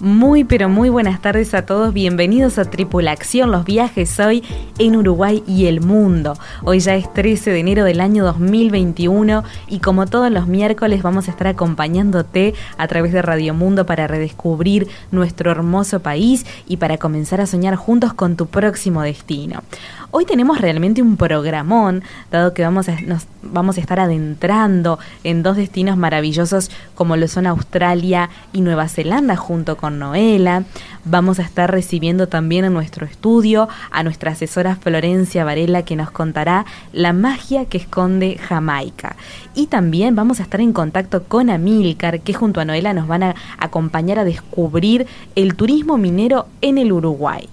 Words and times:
Muy 0.00 0.44
pero 0.44 0.68
muy 0.68 0.90
buenas 0.90 1.20
tardes 1.20 1.54
a 1.54 1.66
todos, 1.66 1.92
bienvenidos 1.92 2.58
a 2.58 2.64
Tripulación, 2.64 3.50
los 3.50 3.64
viajes 3.64 4.20
hoy 4.20 4.44
en 4.78 4.94
Uruguay 4.94 5.42
y 5.44 5.66
el 5.66 5.80
mundo. 5.80 6.34
Hoy 6.62 6.78
ya 6.78 6.94
es 6.94 7.12
13 7.12 7.50
de 7.50 7.58
enero 7.58 7.82
del 7.82 8.00
año 8.00 8.24
2021 8.24 9.42
y 9.66 9.80
como 9.80 10.06
todos 10.06 10.30
los 10.30 10.46
miércoles 10.46 11.02
vamos 11.02 11.26
a 11.26 11.32
estar 11.32 11.48
acompañándote 11.48 12.54
a 12.76 12.86
través 12.86 13.12
de 13.12 13.22
Radio 13.22 13.54
Mundo 13.54 13.86
para 13.86 14.06
redescubrir 14.06 14.86
nuestro 15.10 15.50
hermoso 15.50 15.98
país 15.98 16.46
y 16.68 16.76
para 16.76 16.98
comenzar 16.98 17.40
a 17.40 17.46
soñar 17.46 17.74
juntos 17.74 18.14
con 18.14 18.36
tu 18.36 18.46
próximo 18.46 19.02
destino. 19.02 19.64
Hoy 20.10 20.24
tenemos 20.24 20.58
realmente 20.58 21.02
un 21.02 21.18
programón, 21.18 22.02
dado 22.30 22.54
que 22.54 22.62
vamos 22.62 22.88
a, 22.88 22.98
nos 23.02 23.26
vamos 23.42 23.76
a 23.76 23.80
estar 23.82 24.00
adentrando 24.00 24.98
en 25.22 25.42
dos 25.42 25.58
destinos 25.58 25.98
maravillosos 25.98 26.70
como 26.94 27.16
lo 27.16 27.28
son 27.28 27.46
Australia 27.46 28.30
y 28.54 28.62
Nueva 28.62 28.88
Zelanda 28.88 29.36
junto 29.36 29.76
con 29.76 29.98
Noela. 29.98 30.64
Vamos 31.04 31.38
a 31.38 31.42
estar 31.42 31.70
recibiendo 31.70 32.26
también 32.26 32.64
en 32.64 32.72
nuestro 32.72 33.04
estudio 33.04 33.68
a 33.90 34.02
nuestra 34.02 34.32
asesora 34.32 34.76
Florencia 34.76 35.44
Varela 35.44 35.82
que 35.82 35.94
nos 35.94 36.10
contará 36.10 36.64
la 36.94 37.12
magia 37.12 37.66
que 37.66 37.76
esconde 37.76 38.38
Jamaica. 38.38 39.14
Y 39.54 39.66
también 39.66 40.16
vamos 40.16 40.40
a 40.40 40.44
estar 40.44 40.62
en 40.62 40.72
contacto 40.72 41.24
con 41.24 41.50
Amílcar 41.50 42.20
que 42.20 42.32
junto 42.32 42.60
a 42.60 42.64
Noela 42.64 42.94
nos 42.94 43.08
van 43.08 43.24
a 43.24 43.34
acompañar 43.58 44.18
a 44.18 44.24
descubrir 44.24 45.06
el 45.34 45.54
turismo 45.54 45.98
minero 45.98 46.46
en 46.62 46.78
el 46.78 46.92
Uruguay. 46.92 47.48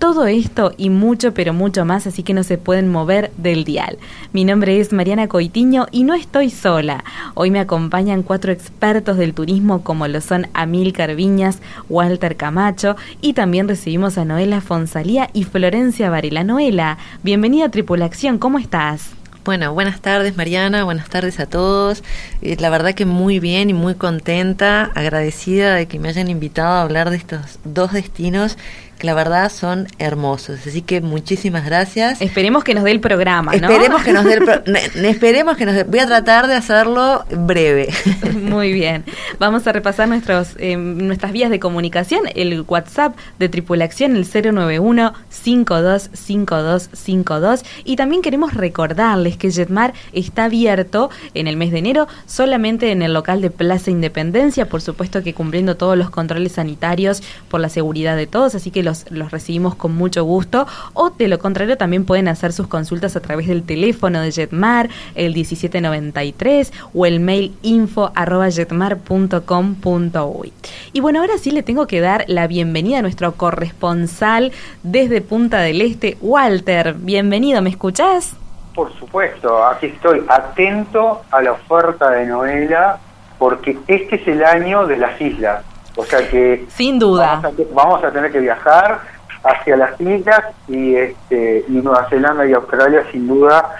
Todo 0.00 0.26
esto 0.26 0.72
y 0.78 0.88
mucho, 0.88 1.34
pero 1.34 1.52
mucho 1.52 1.84
más, 1.84 2.06
así 2.06 2.22
que 2.22 2.32
no 2.32 2.42
se 2.42 2.56
pueden 2.56 2.88
mover 2.88 3.30
del 3.36 3.64
dial. 3.64 3.98
Mi 4.32 4.46
nombre 4.46 4.80
es 4.80 4.94
Mariana 4.94 5.28
Coitiño 5.28 5.88
y 5.90 6.04
no 6.04 6.14
estoy 6.14 6.48
sola. 6.48 7.04
Hoy 7.34 7.50
me 7.50 7.60
acompañan 7.60 8.22
cuatro 8.22 8.50
expertos 8.50 9.18
del 9.18 9.34
turismo 9.34 9.82
como 9.82 10.08
lo 10.08 10.22
son 10.22 10.46
Amílcar 10.54 11.16
Viñas, 11.16 11.58
Walter 11.90 12.36
Camacho 12.36 12.96
y 13.20 13.34
también 13.34 13.68
recibimos 13.68 14.16
a 14.16 14.24
Noela 14.24 14.62
Fonsalía 14.62 15.28
y 15.34 15.44
Florencia 15.44 16.08
Varela. 16.08 16.44
Noela, 16.44 16.96
bienvenida 17.22 17.66
a 17.66 17.70
Tripulación, 17.70 18.38
¿cómo 18.38 18.58
estás? 18.58 19.10
Bueno, 19.44 19.72
buenas 19.72 20.00
tardes 20.00 20.36
Mariana, 20.36 20.84
buenas 20.84 21.08
tardes 21.08 21.40
a 21.40 21.46
todos. 21.46 22.02
Eh, 22.40 22.56
la 22.58 22.70
verdad 22.70 22.94
que 22.94 23.06
muy 23.06 23.38
bien 23.38 23.68
y 23.68 23.74
muy 23.74 23.94
contenta, 23.94 24.90
agradecida 24.94 25.74
de 25.74 25.86
que 25.86 25.98
me 25.98 26.08
hayan 26.08 26.28
invitado 26.28 26.72
a 26.72 26.82
hablar 26.82 27.10
de 27.10 27.16
estos 27.16 27.58
dos 27.64 27.92
destinos 27.92 28.56
que 29.00 29.06
la 29.06 29.14
verdad 29.14 29.50
son 29.50 29.88
hermosos. 29.98 30.66
Así 30.66 30.82
que 30.82 31.00
muchísimas 31.00 31.64
gracias. 31.64 32.20
Esperemos 32.20 32.62
que 32.62 32.74
nos 32.74 32.84
dé 32.84 32.92
el 32.92 33.00
programa, 33.00 33.56
¿no? 33.56 33.68
Esperemos 33.68 34.02
que 34.02 34.12
nos 34.12 34.24
dé 34.24 34.34
el 34.34 34.44
esperemos 35.06 35.56
que 35.56 35.66
nos 35.66 35.80
Voy 35.86 35.98
a 35.98 36.06
tratar 36.06 36.46
de 36.46 36.54
hacerlo 36.54 37.24
breve. 37.30 37.88
Muy 38.34 38.72
bien. 38.72 39.04
Vamos 39.38 39.66
a 39.66 39.72
repasar 39.72 40.06
nuestros 40.08 40.50
eh, 40.58 40.76
nuestras 40.76 41.32
vías 41.32 41.50
de 41.50 41.58
comunicación, 41.58 42.24
el 42.34 42.64
WhatsApp 42.68 43.16
de 43.38 43.48
Tripulación 43.48 44.14
el 44.16 44.26
091 44.26 45.14
525252 45.30 47.64
y 47.84 47.96
también 47.96 48.20
queremos 48.22 48.52
recordarles 48.54 49.38
que 49.38 49.50
Jetmar 49.50 49.94
está 50.12 50.44
abierto 50.44 51.10
en 51.34 51.46
el 51.46 51.56
mes 51.56 51.72
de 51.72 51.78
enero 51.78 52.06
solamente 52.26 52.92
en 52.92 53.00
el 53.02 53.14
local 53.14 53.40
de 53.40 53.48
Plaza 53.50 53.90
Independencia, 53.90 54.68
por 54.68 54.82
supuesto 54.82 55.22
que 55.22 55.32
cumpliendo 55.32 55.76
todos 55.76 55.96
los 55.96 56.10
controles 56.10 56.52
sanitarios 56.52 57.22
por 57.48 57.60
la 57.60 57.70
seguridad 57.70 58.16
de 58.16 58.26
todos, 58.26 58.54
así 58.54 58.70
que 58.70 58.82
los, 59.10 59.30
recibimos 59.30 59.74
con 59.74 59.94
mucho 59.94 60.24
gusto. 60.24 60.66
O 60.94 61.10
de 61.10 61.28
lo 61.28 61.38
contrario, 61.38 61.76
también 61.76 62.04
pueden 62.04 62.28
hacer 62.28 62.52
sus 62.52 62.66
consultas 62.66 63.16
a 63.16 63.20
través 63.20 63.46
del 63.46 63.62
teléfono 63.62 64.20
de 64.20 64.32
Jetmar, 64.32 64.88
el 65.14 65.34
1793, 65.34 66.72
o 66.94 67.06
el 67.06 67.20
mail 67.20 67.54
info 67.62 68.12
arroba 68.14 68.50
jetmar.com.uy. 68.50 70.52
Y 70.92 71.00
bueno, 71.00 71.20
ahora 71.20 71.38
sí 71.38 71.50
le 71.50 71.62
tengo 71.62 71.86
que 71.86 72.00
dar 72.00 72.24
la 72.28 72.46
bienvenida 72.46 72.98
a 72.98 73.02
nuestro 73.02 73.32
corresponsal 73.32 74.52
desde 74.82 75.20
Punta 75.20 75.60
del 75.60 75.80
Este, 75.80 76.16
Walter. 76.20 76.94
Bienvenido, 76.94 77.62
¿me 77.62 77.70
escuchás? 77.70 78.34
Por 78.74 78.92
supuesto, 78.98 79.66
aquí 79.66 79.86
estoy 79.86 80.24
atento 80.28 81.22
a 81.30 81.42
la 81.42 81.52
oferta 81.52 82.10
de 82.10 82.26
novela 82.26 82.98
porque 83.38 83.76
este 83.88 84.16
es 84.16 84.28
el 84.28 84.44
año 84.44 84.86
de 84.86 84.96
las 84.96 85.20
islas. 85.20 85.64
O 86.00 86.04
sea 86.06 86.26
que... 86.28 86.66
Sin 86.68 86.98
duda. 86.98 87.42
Vamos 87.74 88.02
a, 88.02 88.10
tener 88.10 88.32
que 88.32 88.40
viajar 88.40 89.00
hacia 89.44 89.76
las 89.76 90.00
islas 90.00 90.44
y, 90.66 90.94
este, 90.94 91.64
y 91.68 91.72
Nueva 91.72 92.08
Zelanda 92.08 92.46
y 92.46 92.54
Australia 92.54 93.04
sin 93.12 93.28
duda 93.28 93.70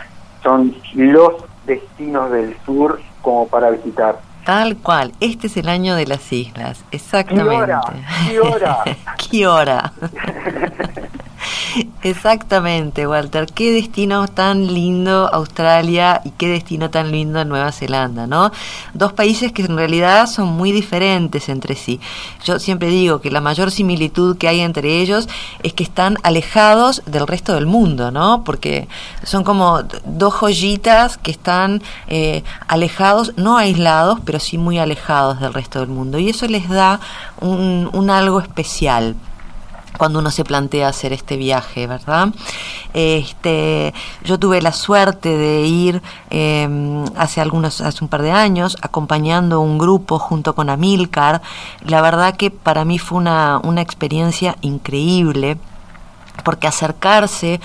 son 0.43 0.75
los 0.95 1.35
destinos 1.67 2.31
del 2.31 2.55
sur 2.67 3.01
como 3.23 3.49
para 3.49 3.71
visitar. 3.71 4.19
Tal 4.45 4.77
cual, 4.77 5.13
este 5.21 5.47
es 5.47 5.57
el 5.57 5.69
año 5.69 5.95
de 5.95 6.07
las 6.07 6.31
islas, 6.31 6.85
exactamente. 6.91 7.73
¿Qué 8.29 8.41
hora? 8.41 8.79
¿Qué 9.31 9.47
hora? 9.47 9.93
Exactamente, 12.03 13.07
Walter. 13.07 13.47
Qué 13.47 13.73
destino 13.73 14.29
tan 14.29 14.73
lindo 14.73 15.29
Australia 15.33 16.21
y 16.25 16.31
qué 16.31 16.49
destino 16.49 16.91
tan 16.91 17.11
lindo 17.11 17.45
Nueva 17.45 17.73
Zelanda, 17.73 18.27
¿no? 18.27 18.51
Dos 18.95 19.13
países 19.13 19.53
que 19.53 19.63
en 19.63 19.77
realidad 19.77 20.27
son 20.27 20.49
muy 20.49 20.73
diferentes 20.73 21.49
entre 21.49 21.75
sí. 21.75 22.01
Yo 22.45 22.59
siempre 22.59 22.89
digo 22.89 23.21
que 23.21 23.31
la 23.31 23.41
mayor 23.41 23.71
similitud 23.71 24.37
que 24.37 24.49
hay 24.49 24.61
entre 24.61 25.01
ellos 25.01 25.29
es 25.63 25.73
que 25.73 25.85
están 25.85 26.17
alejados 26.23 27.03
del 27.07 27.27
resto 27.27 27.55
del 27.55 27.67
mundo, 27.67 28.11
¿no? 28.11 28.45
Porque 28.45 28.89
son 29.23 29.45
como 29.45 29.83
dos 30.05 30.35
joyitas 30.35 31.19
que 31.19 31.31
están 31.31 31.83
eh, 32.09 32.43
alejados, 32.67 33.35
no 33.37 33.57
aislados, 33.57 34.21
pero 34.25 34.41
sí 34.41 34.59
muy 34.59 34.79
alejados 34.79 35.41
del 35.41 35.55
resto 35.55 35.81
del 35.81 35.89
mundo. 35.89 36.19
Y 36.19 36.31
eso 36.31 36.47
les 36.47 36.69
da 36.69 37.01
un 37.41 38.11
algo 38.11 38.41
especial 38.41 39.15
cuando 40.01 40.19
uno 40.19 40.31
se 40.31 40.45
plantea 40.45 40.89
hacer 40.89 41.13
este 41.13 41.37
viaje, 41.37 41.87
¿verdad? 41.87 42.29
Este, 42.95 43.93
yo 44.25 44.39
tuve 44.39 44.63
la 44.63 44.73
suerte 44.73 45.37
de 45.37 45.67
ir 45.67 46.01
em, 46.31 47.05
hace 47.17 47.43
algunos, 47.43 47.83
hace 47.83 48.03
un 48.03 48.09
par 48.09 48.23
de 48.23 48.31
años, 48.31 48.79
acompañando 48.81 49.61
un 49.61 49.77
grupo 49.77 50.19
junto 50.19 50.55
con 50.55 50.71
Amilcar. 50.71 51.43
La 51.85 52.01
verdad 52.01 52.35
que 52.35 52.51
para 52.51 52.87
mí 52.87 52.99
fue 52.99 53.19
una, 53.19 53.61
una 53.63 53.83
experiencia 53.83 54.57
increíble 54.63 55.59
porque 56.43 56.67
acercarse 56.67 57.61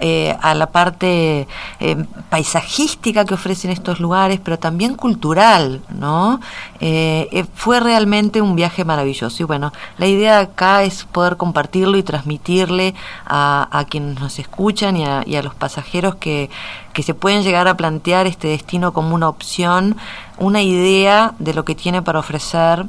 eh, 0.00 0.36
a 0.40 0.54
la 0.54 0.68
parte 0.68 1.46
eh, 1.78 2.04
paisajística 2.30 3.24
que 3.24 3.34
ofrecen 3.34 3.70
estos 3.70 4.00
lugares, 4.00 4.40
pero 4.42 4.58
también 4.58 4.94
cultural, 4.94 5.82
¿no? 5.90 6.40
Eh, 6.80 7.44
fue 7.54 7.80
realmente 7.80 8.40
un 8.40 8.56
viaje 8.56 8.84
maravilloso. 8.84 9.42
Y 9.42 9.46
bueno, 9.46 9.72
la 9.98 10.06
idea 10.06 10.38
acá 10.38 10.82
es 10.84 11.04
poder 11.04 11.36
compartirlo 11.36 11.98
y 11.98 12.02
transmitirle 12.02 12.94
a, 13.26 13.84
quienes 13.88 14.20
nos 14.20 14.38
escuchan 14.38 14.96
y 14.96 15.04
a, 15.04 15.22
y 15.26 15.36
a 15.36 15.42
los 15.42 15.54
pasajeros 15.54 16.14
que, 16.14 16.50
que 16.92 17.02
se 17.02 17.14
pueden 17.14 17.42
llegar 17.42 17.68
a 17.68 17.76
plantear 17.76 18.26
este 18.26 18.48
destino 18.48 18.92
como 18.92 19.14
una 19.14 19.28
opción, 19.28 19.96
una 20.38 20.62
idea 20.62 21.34
de 21.38 21.54
lo 21.54 21.64
que 21.64 21.74
tiene 21.74 22.02
para 22.02 22.18
ofrecer 22.18 22.86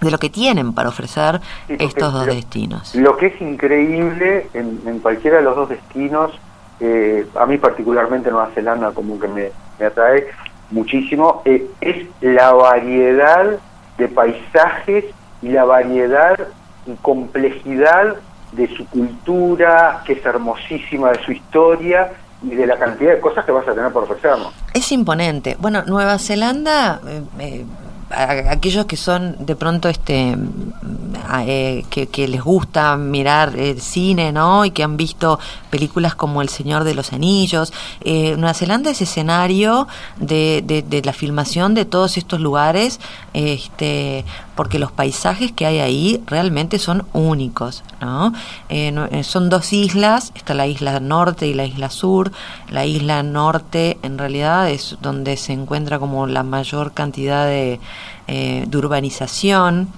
de 0.00 0.10
lo 0.10 0.18
que 0.18 0.30
tienen 0.30 0.72
para 0.72 0.88
ofrecer 0.88 1.40
estos 1.68 2.12
dos 2.12 2.26
destinos. 2.26 2.94
Lo 2.94 3.16
que 3.16 3.26
es 3.26 3.40
increíble 3.40 4.48
en, 4.54 4.98
cualquiera 5.00 5.38
de 5.38 5.42
los 5.42 5.56
dos 5.56 5.68
destinos, 5.68 6.32
eh, 6.80 7.26
a 7.34 7.46
mí 7.46 7.58
particularmente 7.58 8.30
Nueva 8.30 8.50
Zelanda 8.54 8.92
como 8.92 9.18
que 9.18 9.28
me, 9.28 9.50
atrae 9.84 10.28
muchísimo, 10.70 11.42
eh, 11.44 11.66
es 11.80 12.06
la 12.20 12.52
variedad 12.52 13.58
de 13.98 14.08
paisajes 14.08 15.04
y 15.42 15.48
la 15.48 15.64
variedad 15.64 16.36
y 16.86 16.94
complejidad 16.96 18.16
de 18.52 18.68
su 18.76 18.86
cultura, 18.86 20.02
que 20.06 20.14
es 20.14 20.24
hermosísima, 20.24 21.12
de 21.12 21.24
su 21.24 21.32
historia 21.32 22.12
y 22.42 22.54
de 22.54 22.66
la 22.66 22.78
cantidad 22.78 23.14
de 23.14 23.20
cosas 23.20 23.44
que 23.44 23.52
vas 23.52 23.66
a 23.66 23.74
tener 23.74 23.92
por 23.92 24.04
ofrecernos. 24.04 24.52
Es 24.74 24.92
imponente. 24.92 25.56
Bueno, 25.58 25.82
Nueva 25.86 26.18
Zelanda... 26.18 27.00
Eh, 27.38 27.64
aquellos 28.10 28.86
que 28.86 28.96
son 28.96 29.36
de 29.44 29.56
pronto 29.56 29.88
este 29.88 30.36
eh, 31.46 31.84
que, 31.90 32.28
les 32.28 32.40
gusta 32.40 32.96
mirar 32.96 33.58
el 33.58 33.80
cine 33.80 34.30
no 34.32 34.64
y 34.64 34.70
que 34.70 34.84
han 34.84 34.96
visto 34.96 35.40
películas 35.70 36.14
como 36.14 36.40
El 36.40 36.48
Señor 36.48 36.84
de 36.84 36.94
los 36.94 37.12
Anillos. 37.12 37.72
Eh, 38.02 38.36
Nueva 38.36 38.54
Zelanda 38.54 38.90
es 38.90 39.02
escenario 39.02 39.88
de, 40.18 40.62
de, 40.64 41.02
la 41.02 41.12
filmación 41.12 41.74
de 41.74 41.84
todos 41.84 42.16
estos 42.16 42.40
lugares 42.40 43.00
este 43.32 44.24
porque 44.56 44.78
los 44.78 44.90
paisajes 44.90 45.52
que 45.52 45.66
hay 45.66 45.78
ahí 45.78 46.22
realmente 46.26 46.78
son 46.78 47.06
únicos 47.12 47.84
¿no? 48.00 48.32
Eh, 48.68 49.22
son 49.22 49.48
dos 49.48 49.72
islas 49.72 50.32
está 50.34 50.54
la 50.54 50.66
isla 50.66 50.98
norte 50.98 51.46
y 51.46 51.54
la 51.54 51.66
isla 51.66 51.90
sur 51.90 52.32
la 52.70 52.84
isla 52.84 53.22
norte 53.22 53.98
en 54.02 54.18
realidad 54.18 54.70
es 54.70 54.96
donde 55.00 55.36
se 55.36 55.52
encuentra 55.52 55.98
como 55.98 56.26
la 56.26 56.42
mayor 56.42 56.92
cantidad 56.92 57.46
de 57.46 57.78
eh, 58.28 58.64
de 58.66 58.78
urbanización. 58.78 59.88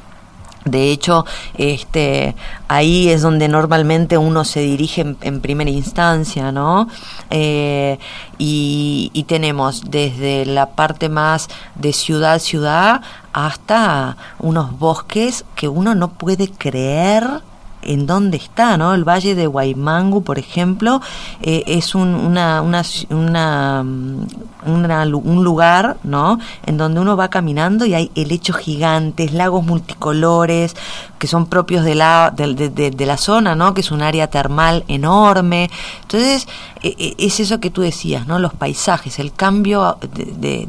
De 0.64 0.90
hecho, 0.90 1.24
este, 1.56 2.34
ahí 2.66 3.08
es 3.08 3.22
donde 3.22 3.48
normalmente 3.48 4.18
uno 4.18 4.44
se 4.44 4.60
dirige 4.60 5.16
en, 5.20 5.40
primera 5.40 5.70
instancia, 5.70 6.52
¿no? 6.52 6.88
Eh, 7.30 7.98
y, 8.38 9.10
y, 9.14 9.24
tenemos 9.24 9.90
desde 9.90 10.46
la 10.46 10.70
parte 10.70 11.08
más 11.08 11.48
de 11.74 11.92
ciudad-ciudad 11.92 13.02
hasta 13.32 14.16
unos 14.38 14.78
bosques 14.78 15.44
que 15.54 15.68
uno 15.68 15.94
no 15.94 16.08
puede 16.08 16.50
creer 16.50 17.42
en 17.88 18.06
dónde 18.06 18.36
está, 18.36 18.76
¿no? 18.76 18.94
El 18.94 19.04
Valle 19.08 19.34
de 19.34 19.46
Guaymangu, 19.46 20.22
por 20.22 20.38
ejemplo, 20.38 21.00
eh, 21.40 21.64
es 21.66 21.94
un, 21.94 22.14
una, 22.14 22.60
una, 22.60 22.82
una, 23.08 23.82
un 25.02 25.44
lugar, 25.44 25.96
¿no? 26.04 26.38
En 26.66 26.76
donde 26.76 27.00
uno 27.00 27.16
va 27.16 27.28
caminando 27.30 27.86
y 27.86 27.94
hay 27.94 28.10
helechos 28.14 28.56
gigantes, 28.56 29.32
lagos 29.32 29.64
multicolores, 29.64 30.76
que 31.18 31.26
son 31.26 31.46
propios 31.46 31.84
de 31.84 31.94
la, 31.94 32.32
de, 32.36 32.68
de, 32.68 33.06
la 33.06 33.16
zona, 33.16 33.54
¿no? 33.54 33.72
Que 33.72 33.80
es 33.80 33.90
un 33.90 34.02
área 34.02 34.28
termal 34.28 34.84
enorme. 34.86 35.70
Entonces, 36.02 36.46
e, 36.82 36.94
e, 36.98 37.14
es 37.18 37.40
eso 37.40 37.58
que 37.58 37.70
tú 37.70 37.80
decías, 37.80 38.26
¿no? 38.26 38.38
Los 38.38 38.52
paisajes, 38.52 39.18
el 39.18 39.32
cambio 39.32 39.96
de, 40.14 40.68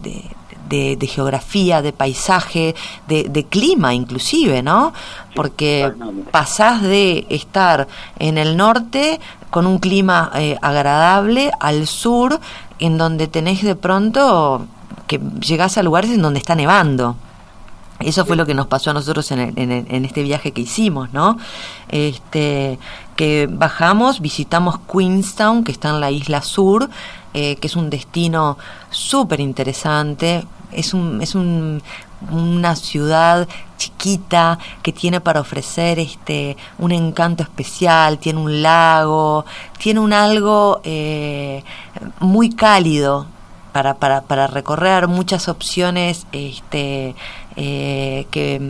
de, 0.70 1.08
geografía, 1.08 1.82
de 1.82 1.92
paisaje, 1.92 2.76
de, 3.08 3.46
clima 3.50 3.94
inclusive, 3.94 4.62
¿no? 4.62 4.94
Porque 5.36 5.92
pasás 6.32 6.82
de 6.82 7.26
estar 7.30 7.88
en 8.20 8.38
el 8.38 8.56
norte 8.56 9.20
con 9.50 9.66
un 9.66 9.80
clima 9.80 10.32
eh, 10.36 10.58
agradable 10.62 11.52
al 11.60 11.88
sur, 11.88 12.40
en 12.80 12.98
donde 12.98 13.28
tenés 13.28 13.64
de 13.64 13.76
pronto 13.76 14.66
que 15.08 15.20
llegás 15.42 15.78
a 15.78 15.84
lugares 15.84 16.12
en 16.12 16.22
donde 16.22 16.40
está 16.40 16.56
nevando. 16.56 17.16
Eso 18.00 18.26
fue 18.26 18.38
lo 18.38 18.46
que 18.46 18.54
nos 18.54 18.68
pasó 18.68 18.92
a 18.92 18.94
nosotros 18.94 19.30
en, 19.32 19.60
en, 19.60 20.06
este 20.06 20.24
viaje 20.24 20.54
que 20.54 20.62
hicimos, 20.62 21.12
¿no? 21.12 21.38
Este, 21.90 22.80
que 23.18 23.50
bajamos, 23.52 24.22
visitamos 24.22 24.80
Queenstown, 24.90 25.66
que 25.66 25.74
está 25.74 25.90
en 25.90 26.00
la 26.00 26.10
isla 26.10 26.42
sur, 26.42 26.90
eh, 27.34 27.58
que 27.58 27.68
es 27.68 27.76
un 27.76 27.90
destino 27.90 28.58
súper 28.90 29.42
interesante, 29.42 30.46
es, 30.72 30.94
un, 30.94 31.22
es 31.22 31.36
un, 31.36 31.82
una 32.32 32.76
ciudad 32.76 33.48
chiquita 33.78 34.60
que 34.84 34.92
tiene 34.92 35.22
para 35.22 35.42
ofrecer 35.42 36.00
este 36.00 36.58
un 36.78 36.92
encanto 36.92 37.44
especial, 37.44 38.20
tiene 38.20 38.40
un 38.40 38.62
lago, 38.62 39.46
tiene 39.78 40.00
un 40.00 40.14
algo 40.14 40.82
eh, 40.84 41.64
muy 42.20 42.50
cálido 42.50 43.28
para, 43.72 43.96
para, 43.96 44.22
para 44.22 44.48
recorrer, 44.48 45.08
muchas 45.08 45.48
opciones 45.48 46.26
este, 46.32 47.16
eh, 47.56 48.28
que, 48.32 48.62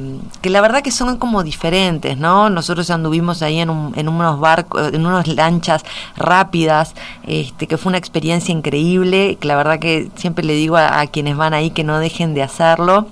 que, 0.41 0.49
la 0.49 0.61
verdad 0.61 0.81
que 0.81 0.91
son 0.91 1.17
como 1.17 1.43
diferentes, 1.43 2.17
¿no? 2.17 2.49
Nosotros 2.49 2.89
anduvimos 2.89 3.41
ahí 3.41 3.59
en, 3.59 3.69
un, 3.69 3.93
en 3.97 4.07
unos 4.07 4.39
barcos, 4.39 4.93
en 4.93 5.05
unas 5.05 5.27
lanchas 5.27 5.83
rápidas, 6.15 6.95
este, 7.27 7.67
que 7.67 7.77
fue 7.77 7.91
una 7.91 7.97
experiencia 7.97 8.51
increíble, 8.51 9.37
que 9.39 9.47
la 9.47 9.55
verdad 9.55 9.79
que 9.79 10.09
siempre 10.15 10.45
le 10.45 10.53
digo 10.53 10.77
a, 10.77 11.05
quienes 11.07 11.37
van 11.37 11.53
ahí 11.53 11.71
que 11.71 11.83
no 11.83 11.99
dejen 11.99 12.33
de 12.33 12.41
hacerlo, 12.41 13.07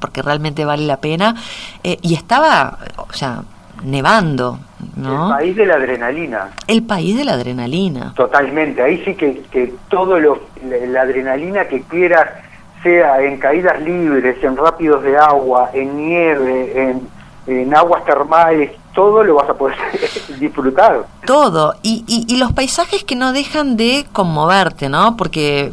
porque 0.00 0.22
realmente 0.22 0.64
vale 0.64 0.86
la 0.86 0.96
pena. 0.96 1.36
Eh, 1.84 1.98
y 2.02 2.14
estaba, 2.14 2.78
o 2.96 3.12
sea, 3.12 3.42
nevando. 3.84 4.58
¿no? 4.96 5.28
El 5.28 5.36
país 5.36 5.56
de 5.56 5.66
la 5.66 5.74
adrenalina. 5.74 6.50
El 6.66 6.82
país 6.82 7.16
de 7.16 7.24
la 7.24 7.32
adrenalina. 7.34 8.12
Totalmente, 8.14 8.82
ahí 8.82 9.02
sí 9.04 9.14
que, 9.14 9.42
que 9.50 9.74
todo 9.88 10.18
lo, 10.18 10.40
la 10.62 11.02
adrenalina 11.02 11.66
que 11.66 11.82
quieras 11.82 12.45
sea 12.86 13.20
en 13.20 13.38
caídas 13.38 13.80
libres, 13.82 14.36
en 14.44 14.56
rápidos 14.56 15.02
de 15.02 15.18
agua, 15.18 15.70
en 15.74 15.96
nieve, 15.96 17.00
en, 17.48 17.74
aguas 17.74 18.04
termales, 18.04 18.70
todo 18.94 19.24
lo 19.24 19.34
vas 19.34 19.50
a 19.50 19.54
poder 19.54 19.76
disfrutar. 20.38 21.04
Todo, 21.24 21.74
y, 21.82 22.04
y, 22.06 22.36
los 22.36 22.52
paisajes 22.52 23.02
que 23.02 23.16
no 23.16 23.32
dejan 23.32 23.76
de 23.76 24.06
conmoverte, 24.12 24.88
¿no? 24.88 25.16
Porque, 25.16 25.72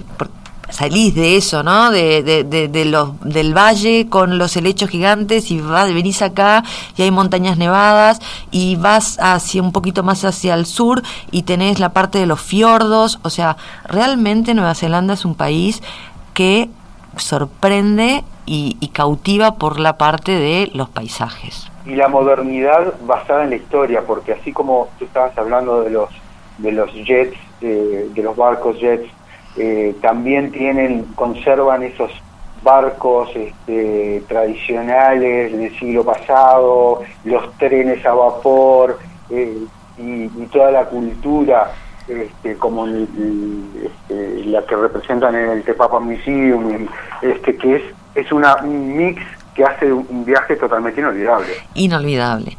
salís 0.69 1.13
de 1.13 1.37
eso, 1.37 1.61
¿no? 1.61 1.91
De, 1.91 2.23
de, 2.43 2.85
los, 2.85 3.19
del 3.21 3.55
valle 3.55 4.07
con 4.09 4.39
los 4.39 4.57
helechos 4.57 4.89
gigantes 4.89 5.51
y 5.51 5.61
vas, 5.61 5.93
venís 5.93 6.23
acá 6.23 6.63
y 6.97 7.03
hay 7.03 7.11
montañas 7.11 7.57
nevadas 7.57 8.19
y 8.49 8.75
vas 8.75 9.19
hacia 9.19 9.61
un 9.61 9.71
poquito 9.71 10.01
más 10.01 10.25
hacia 10.25 10.55
el 10.55 10.65
sur 10.65 11.03
y 11.29 11.43
tenés 11.43 11.79
la 11.79 11.89
parte 11.89 12.17
de 12.17 12.25
los 12.25 12.41
fiordos, 12.41 13.19
o 13.21 13.29
sea, 13.29 13.55
realmente 13.85 14.55
Nueva 14.55 14.73
Zelanda 14.73 15.13
es 15.13 15.25
un 15.25 15.35
país 15.35 15.83
que 16.33 16.69
sorprende 17.17 18.23
y, 18.45 18.89
cautiva 18.93 19.55
por 19.55 19.79
la 19.79 19.97
parte 19.97 20.31
de 20.31 20.69
los 20.73 20.89
paisajes. 20.89 21.69
Y 21.85 21.95
la 21.95 22.07
modernidad 22.07 22.93
basada 23.05 23.43
en 23.43 23.51
la 23.51 23.55
historia, 23.55 24.03
porque 24.05 24.33
así 24.33 24.53
como 24.53 24.89
tú 24.99 25.05
estabas 25.05 25.37
hablando 25.37 25.81
de 25.81 25.89
los 25.89 26.09
de 26.59 26.71
los 26.71 26.93
jets, 26.93 27.35
eh, 27.61 28.09
de 28.13 28.23
los 28.23 28.35
barcos 28.35 28.79
jets, 28.79 29.09
eh, 29.57 29.95
también 30.01 30.51
tienen 30.51 31.05
conservan 31.15 31.83
esos 31.83 32.11
barcos 32.63 33.29
este, 33.35 34.23
tradicionales 34.27 35.51
del 35.51 35.77
siglo 35.77 36.03
pasado, 36.03 37.01
los 37.23 37.51
trenes 37.57 38.05
a 38.05 38.13
vapor 38.13 38.99
eh, 39.29 39.57
y, 39.97 40.27
toda 40.47 40.71
la 40.71 40.85
cultura 40.85 41.71
este, 42.07 42.55
como 42.57 42.87
este, 42.87 44.45
la 44.45 44.65
que 44.65 44.75
representan 44.75 45.35
en 45.35 45.49
el 45.49 45.63
Tepapa 45.63 45.99
Museum, 45.99 46.87
este, 47.21 47.55
que 47.57 47.75
es, 47.77 47.83
es 48.15 48.31
una, 48.31 48.55
un 48.63 48.97
mix 48.97 49.21
que 49.55 49.63
hace 49.63 49.91
un 49.91 50.25
viaje 50.25 50.55
totalmente 50.55 50.99
inolvidable. 50.99 51.53
Inolvidable 51.75 52.57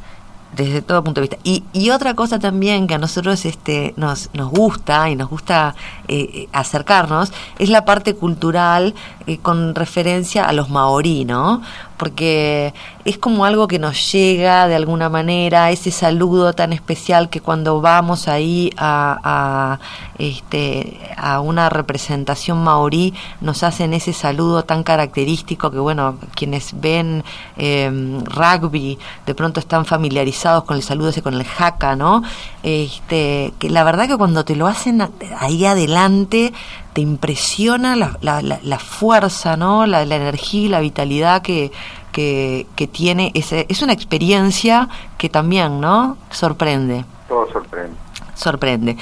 desde 0.54 0.82
todo 0.82 1.02
punto 1.02 1.20
de 1.20 1.28
vista. 1.28 1.38
Y, 1.42 1.64
y 1.72 1.90
otra 1.90 2.14
cosa 2.14 2.38
también 2.38 2.86
que 2.86 2.94
a 2.94 2.98
nosotros 2.98 3.44
este, 3.44 3.92
nos, 3.96 4.30
nos 4.32 4.50
gusta 4.50 5.10
y 5.10 5.16
nos 5.16 5.28
gusta 5.28 5.74
eh, 6.08 6.48
acercarnos 6.52 7.32
es 7.58 7.70
la 7.70 7.84
parte 7.84 8.14
cultural 8.14 8.94
eh, 9.26 9.38
con 9.38 9.74
referencia 9.74 10.44
a 10.44 10.52
los 10.52 10.70
maorí, 10.70 11.24
¿no? 11.24 11.62
Porque 11.96 12.74
es 13.04 13.18
como 13.18 13.44
algo 13.44 13.68
que 13.68 13.78
nos 13.78 14.12
llega 14.12 14.66
de 14.66 14.74
alguna 14.74 15.08
manera, 15.08 15.70
ese 15.70 15.90
saludo 15.90 16.52
tan 16.52 16.72
especial 16.72 17.28
que 17.28 17.40
cuando 17.40 17.80
vamos 17.80 18.28
ahí 18.28 18.72
a, 18.76 19.78
este, 20.18 20.98
a 21.16 21.40
una 21.40 21.68
representación 21.68 22.62
maorí 22.62 23.14
nos 23.40 23.62
hacen 23.62 23.94
ese 23.94 24.12
saludo 24.12 24.64
tan 24.64 24.82
característico 24.82 25.70
que, 25.70 25.78
bueno, 25.78 26.18
quienes 26.34 26.80
ven 26.80 27.24
em, 27.56 28.24
rugby 28.24 28.98
de 29.26 29.34
pronto 29.34 29.60
están 29.60 29.84
familiarizados 29.84 30.64
con 30.64 30.76
el 30.76 30.82
saludo 30.82 31.10
ese, 31.10 31.22
con 31.22 31.34
el 31.34 31.44
jaca, 31.44 31.96
¿no? 31.96 32.22
Este, 32.62 33.52
que 33.58 33.70
la 33.70 33.84
verdad 33.84 34.08
que 34.08 34.16
cuando 34.16 34.44
te 34.44 34.56
lo 34.56 34.66
hacen 34.66 35.06
ahí 35.38 35.64
adelante, 35.66 36.52
te 36.94 37.00
impresiona 37.00 37.96
la, 37.96 38.16
la, 38.22 38.40
la, 38.40 38.78
fuerza, 38.78 39.56
¿no? 39.56 39.84
La, 39.84 40.04
la, 40.04 40.16
energía 40.16 40.60
y 40.62 40.68
la 40.68 40.80
vitalidad 40.80 41.42
que, 41.42 41.72
que, 42.12 42.66
que 42.76 42.86
tiene. 42.86 43.32
Ese, 43.34 43.66
es 43.68 43.82
una 43.82 43.92
experiencia 43.92 44.88
que 45.18 45.28
también, 45.28 45.80
¿no? 45.80 46.16
Sorprende. 46.30 47.04
Todo 47.28 47.50
sorprende. 47.52 47.96
Sorprende. 48.34 48.96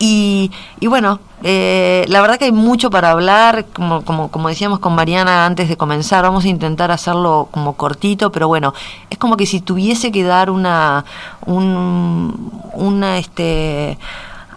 Y, 0.00 0.50
y 0.80 0.86
bueno, 0.88 1.20
eh, 1.44 2.04
la 2.08 2.20
verdad 2.20 2.38
que 2.38 2.46
hay 2.46 2.52
mucho 2.52 2.90
para 2.90 3.12
hablar, 3.12 3.66
como, 3.72 4.04
como, 4.04 4.30
como 4.30 4.48
decíamos 4.48 4.80
con 4.80 4.94
Mariana 4.94 5.46
antes 5.46 5.68
de 5.68 5.76
comenzar, 5.76 6.24
vamos 6.24 6.44
a 6.44 6.48
intentar 6.48 6.90
hacerlo 6.90 7.48
como 7.52 7.74
cortito, 7.74 8.32
pero 8.32 8.48
bueno, 8.48 8.74
es 9.10 9.18
como 9.18 9.36
que 9.36 9.46
si 9.46 9.60
tuviese 9.60 10.10
que 10.10 10.24
dar 10.24 10.50
una, 10.50 11.04
un, 11.46 12.50
una, 12.72 13.18
este, 13.18 13.98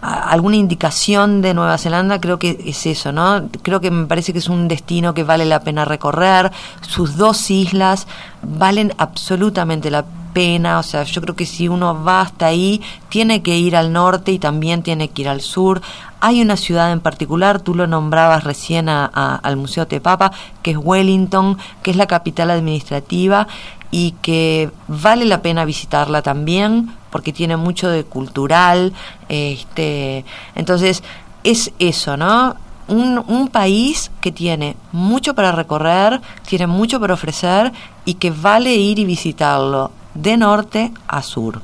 alguna 0.02 0.56
indicación 0.56 1.42
de 1.42 1.54
Nueva 1.54 1.78
Zelanda, 1.78 2.20
creo 2.20 2.38
que 2.40 2.60
es 2.66 2.86
eso, 2.86 3.12
¿no? 3.12 3.48
Creo 3.62 3.80
que 3.80 3.92
me 3.92 4.06
parece 4.06 4.32
que 4.32 4.40
es 4.40 4.48
un 4.48 4.66
destino 4.66 5.14
que 5.14 5.22
vale 5.22 5.44
la 5.44 5.60
pena 5.60 5.84
recorrer. 5.84 6.50
Sus 6.80 7.16
dos 7.16 7.50
islas 7.52 8.08
valen 8.42 8.92
absolutamente 8.98 9.92
la 9.92 10.04
pena, 10.32 10.80
o 10.80 10.82
sea, 10.82 11.04
yo 11.04 11.20
creo 11.22 11.36
que 11.36 11.46
si 11.46 11.68
uno 11.68 12.02
va 12.02 12.22
hasta 12.22 12.46
ahí, 12.46 12.82
tiene 13.10 13.42
que 13.42 13.56
ir 13.56 13.76
al 13.76 13.92
norte 13.92 14.32
y 14.32 14.40
también 14.40 14.82
tiene 14.82 15.08
que 15.08 15.22
ir 15.22 15.28
al 15.28 15.40
sur. 15.40 15.80
Hay 16.20 16.42
una 16.42 16.56
ciudad 16.56 16.90
en 16.90 17.00
particular, 17.00 17.60
tú 17.60 17.74
lo 17.74 17.86
nombrabas 17.86 18.42
recién 18.42 18.88
al 18.88 19.56
Museo 19.56 19.86
Te 19.86 20.00
Papa, 20.00 20.32
que 20.62 20.72
es 20.72 20.76
Wellington, 20.76 21.58
que 21.82 21.92
es 21.92 21.96
la 21.96 22.06
capital 22.08 22.50
administrativa 22.50 23.46
y 23.92 24.12
que 24.22 24.70
vale 24.88 25.26
la 25.26 25.42
pena 25.42 25.64
visitarla 25.64 26.22
también 26.22 26.92
porque 27.12 27.32
tiene 27.32 27.56
mucho 27.56 27.88
de 27.88 28.04
cultural, 28.04 28.92
este, 29.28 30.24
entonces 30.56 31.04
es 31.44 31.70
eso, 31.78 32.16
¿no? 32.16 32.56
Un, 32.88 33.22
un, 33.28 33.48
país 33.48 34.10
que 34.20 34.32
tiene 34.32 34.76
mucho 34.90 35.34
para 35.34 35.52
recorrer, 35.52 36.20
tiene 36.46 36.66
mucho 36.66 36.98
para 36.98 37.14
ofrecer 37.14 37.72
y 38.04 38.14
que 38.14 38.30
vale 38.30 38.74
ir 38.74 38.98
y 38.98 39.04
visitarlo 39.04 39.92
de 40.14 40.36
norte 40.36 40.92
a 41.06 41.22
sur. 41.22 41.62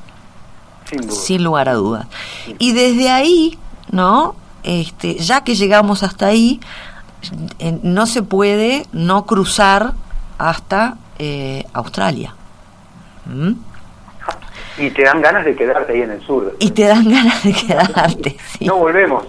Sin, 1.09 1.43
lugar 1.43 1.69
a 1.69 1.73
dudas. 1.73 2.07
Y 2.57 2.71
desde 2.71 3.11
ahí, 3.11 3.59
¿no? 3.91 4.35
Este, 4.63 5.15
ya 5.15 5.43
que 5.43 5.55
llegamos 5.55 6.01
hasta 6.03 6.27
ahí, 6.27 6.59
no 7.83 8.05
se 8.05 8.23
puede 8.23 8.85
no 8.91 9.25
cruzar 9.25 9.93
hasta 10.37 10.97
eh, 11.19 11.65
Australia. 11.73 12.33
¿Mm? 13.25 13.68
Y 14.79 14.91
te 14.91 15.03
dan 15.03 15.21
ganas 15.21 15.45
de 15.45 15.55
quedarte 15.55 15.93
ahí 15.93 16.01
en 16.01 16.11
el 16.11 16.21
sur. 16.25 16.55
Y 16.59 16.71
te 16.71 16.85
dan 16.85 17.09
ganas 17.09 17.43
de 17.43 17.53
quedarte. 17.53 18.37
sí. 18.57 18.65
No 18.65 18.77
volvemos. 18.77 19.25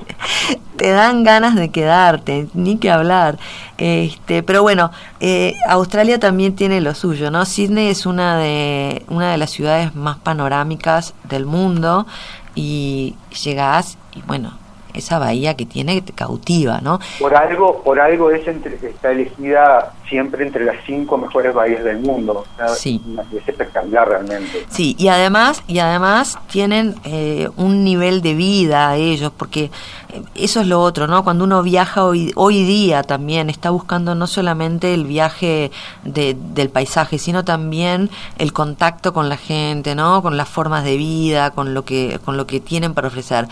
Te 0.76 0.90
dan 0.90 1.25
ganas 1.25 1.57
de 1.57 1.71
quedarte, 1.71 2.47
ni 2.54 2.78
que 2.78 2.90
hablar. 2.90 3.38
Este, 3.76 4.42
pero 4.42 4.62
bueno, 4.62 4.90
eh, 5.21 5.57
Australia 5.69 6.19
también 6.19 6.54
tiene 6.54 6.80
lo 6.80 6.95
suyo, 6.95 7.30
¿no? 7.30 7.45
Sydney 7.45 7.88
es 7.88 8.07
una 8.07 8.38
de 8.38 9.02
una 9.09 9.33
de 9.33 9.38
las 9.38 9.50
ciudades 9.50 9.95
más 9.95 10.19
panorámicas 10.19 11.14
del 11.25 11.47
mundo 11.47 12.07
y 12.54 13.16
llegás 13.45 13.99
y 14.14 14.23
bueno, 14.23 14.52
esa 14.95 15.19
bahía 15.19 15.55
que 15.55 15.67
tiene 15.67 16.01
te 16.01 16.13
cautiva, 16.13 16.81
¿no? 16.81 17.01
Por 17.19 17.35
algo, 17.35 17.83
por 17.83 18.01
algo 18.01 18.31
es 18.31 18.47
está 18.47 19.13
elegida 19.13 19.93
siempre 20.09 20.45
entre 20.45 20.65
las 20.65 20.77
cinco 20.87 21.17
mejores 21.17 21.55
bahías 21.55 21.85
del 21.85 22.01
mundo. 22.01 22.45
sí. 22.75 23.01
Es 23.33 23.49
espectacular 23.49 24.09
realmente. 24.09 24.67
Sí, 24.69 24.97
y 24.99 25.09
además, 25.09 25.63
y 25.67 25.79
además 25.79 26.39
tienen 26.51 26.97
eh, 27.05 27.49
un 27.57 27.85
nivel 27.85 28.21
de 28.21 28.35
vida 28.35 28.97
ellos, 28.97 29.33
porque 29.37 29.71
eh, 30.09 30.23
eso 30.35 30.61
es 30.61 30.67
lo 30.67 30.81
otro, 30.81 31.07
¿no? 31.07 31.23
Cuando 31.23 31.45
uno 31.45 31.63
viaja 31.63 32.05
hoy, 32.05 32.33
hoy 32.35 32.65
día 32.65 33.03
también 33.03 33.51
está 33.51 33.71
buscando 33.71 34.15
no 34.15 34.27
solamente 34.27 34.93
el 34.93 35.05
viaje 35.05 35.71
de, 36.05 36.37
del 36.55 36.71
paisaje, 36.71 37.19
sino 37.19 37.45
también 37.45 38.11
el 38.39 38.53
contacto 38.53 39.13
con 39.13 39.29
la 39.29 39.37
gente, 39.37 39.95
¿no? 39.95 40.23
Con 40.23 40.37
las 40.37 40.49
formas 40.49 40.85
de 40.85 40.97
vida, 40.97 41.53
con 41.53 41.73
lo 41.73 41.85
que, 41.85 42.19
con 42.25 42.37
lo 42.37 42.47
que 42.47 42.61
tienen 42.61 42.95
para 42.95 43.09
ofrecer. 43.09 43.47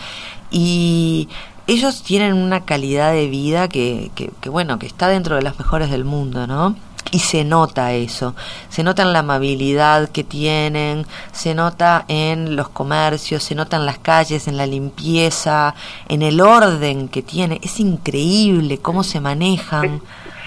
Y 0.51 1.29
ellos 1.67 2.01
tienen 2.01 2.33
una 2.33 2.65
calidad 2.65 3.11
de 3.11 3.27
vida 3.27 3.67
que, 3.67 4.11
que, 4.15 4.49
bueno, 4.49 4.79
que 4.79 4.87
está 4.87 5.07
dentro 5.07 5.35
de 5.35 5.43
las 5.43 5.57
mejores 5.59 5.91
del 5.91 6.03
mundo, 6.03 6.47
¿no? 6.47 6.75
Y 7.11 7.19
se 7.19 7.43
nota 7.43 7.93
eso, 7.93 8.35
se 8.69 8.83
nota 8.83 9.01
en 9.01 9.13
la 9.13 9.19
amabilidad 9.19 10.09
que 10.09 10.23
tienen, 10.23 11.07
se 11.31 11.55
nota 11.55 12.05
en 12.07 12.55
los 12.55 12.69
comercios, 12.69 13.43
se 13.43 13.55
nota 13.55 13.77
en 13.77 13.85
las 13.85 13.97
calles, 13.97 14.47
en 14.47 14.57
la 14.57 14.67
limpieza, 14.67 15.73
en 16.07 16.21
el 16.21 16.39
orden 16.39 17.07
que 17.07 17.23
tiene. 17.23 17.59
Es 17.63 17.79
increíble 17.79 18.77
cómo 18.77 19.03
se 19.03 19.21
manejan. 19.21 20.01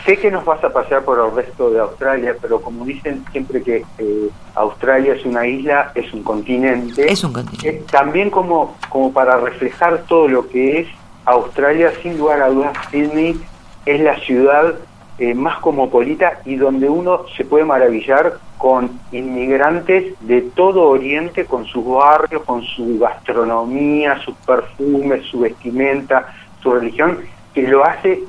Sé, 0.05 0.17
que 0.19 0.31
nos 0.31 0.45
vas 0.45 0.63
a 0.65 0.71
pasar 0.71 1.05
por 1.05 1.19
el 1.19 1.35
resto 1.35 1.71
de 1.71 1.79
Australia, 1.79 2.35
pero 2.41 2.61
como 2.61 2.85
dicen 2.85 3.25
siempre 3.31 3.63
que 3.63 3.85
eh, 3.99 4.29
Australia 4.55 5.15
es 5.15 5.25
una 5.25 5.47
isla, 5.47 5.93
es 5.95 6.13
un 6.13 6.23
continente. 6.23 7.11
Es 7.11 7.23
un 7.23 7.33
continente. 7.33 7.69
Eh, 7.69 7.85
también 7.91 8.31
como, 8.31 8.77
como 8.89 9.13
para 9.13 9.37
reflejar 9.37 10.03
todo 10.09 10.27
lo 10.27 10.49
que 10.49 10.81
es 10.81 10.89
Australia, 11.25 11.93
sin 12.03 12.19
lugar 12.19 12.43
a 12.43 12.49
dudas, 12.49 12.73
Sydney 12.91 13.41
es 13.87 14.01
la 14.01 14.19
ciudad 14.21 14.75
eh, 15.19 15.35
más 15.35 15.59
cosmopolita 15.59 16.41
y 16.45 16.57
donde 16.57 16.89
uno 16.89 17.27
se 17.37 17.45
puede 17.45 17.65
maravillar 17.65 18.39
con 18.59 18.99
inmigrantes 19.13 20.15
de 20.21 20.41
todo 20.41 20.89
Oriente, 20.89 21.45
con 21.45 21.65
sus 21.67 21.85
barrios, 21.87 22.43
con 22.43 22.63
su 22.63 22.99
gastronomía, 22.99 24.19
sus 24.25 24.35
perfumes, 24.39 25.25
su 25.27 25.41
vestimenta, 25.41 26.35
su 26.63 26.73
religión, 26.73 27.19
que 27.55 27.69
lo 27.69 27.85
hace 27.85 28.21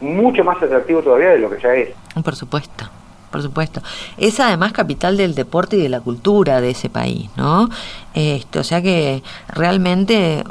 mucho 0.00 0.44
más 0.44 0.62
atractivo 0.62 1.02
todavía 1.02 1.30
de 1.30 1.38
lo 1.38 1.50
que 1.50 1.60
ya 1.60 1.74
es. 1.74 1.90
Por 2.22 2.34
supuesto 2.36 2.88
por 3.30 3.42
supuesto. 3.42 3.80
Es 4.16 4.40
además 4.40 4.72
capital 4.72 5.16
del 5.16 5.34
deporte 5.34 5.76
y 5.76 5.82
de 5.82 5.88
la 5.88 6.00
cultura 6.00 6.60
de 6.60 6.70
ese 6.70 6.90
país, 6.90 7.30
¿no? 7.36 7.68
Este, 8.12 8.58
o 8.58 8.64
sea 8.64 8.82
que 8.82 9.22
realmente 9.48 10.44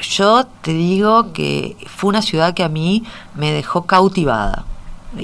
yo 0.00 0.46
te 0.62 0.72
digo 0.72 1.32
que 1.32 1.76
fue 1.86 2.08
una 2.08 2.22
ciudad 2.22 2.54
que 2.54 2.62
a 2.62 2.68
mí 2.68 3.04
me 3.34 3.52
dejó 3.52 3.82
cautivada. 3.82 4.64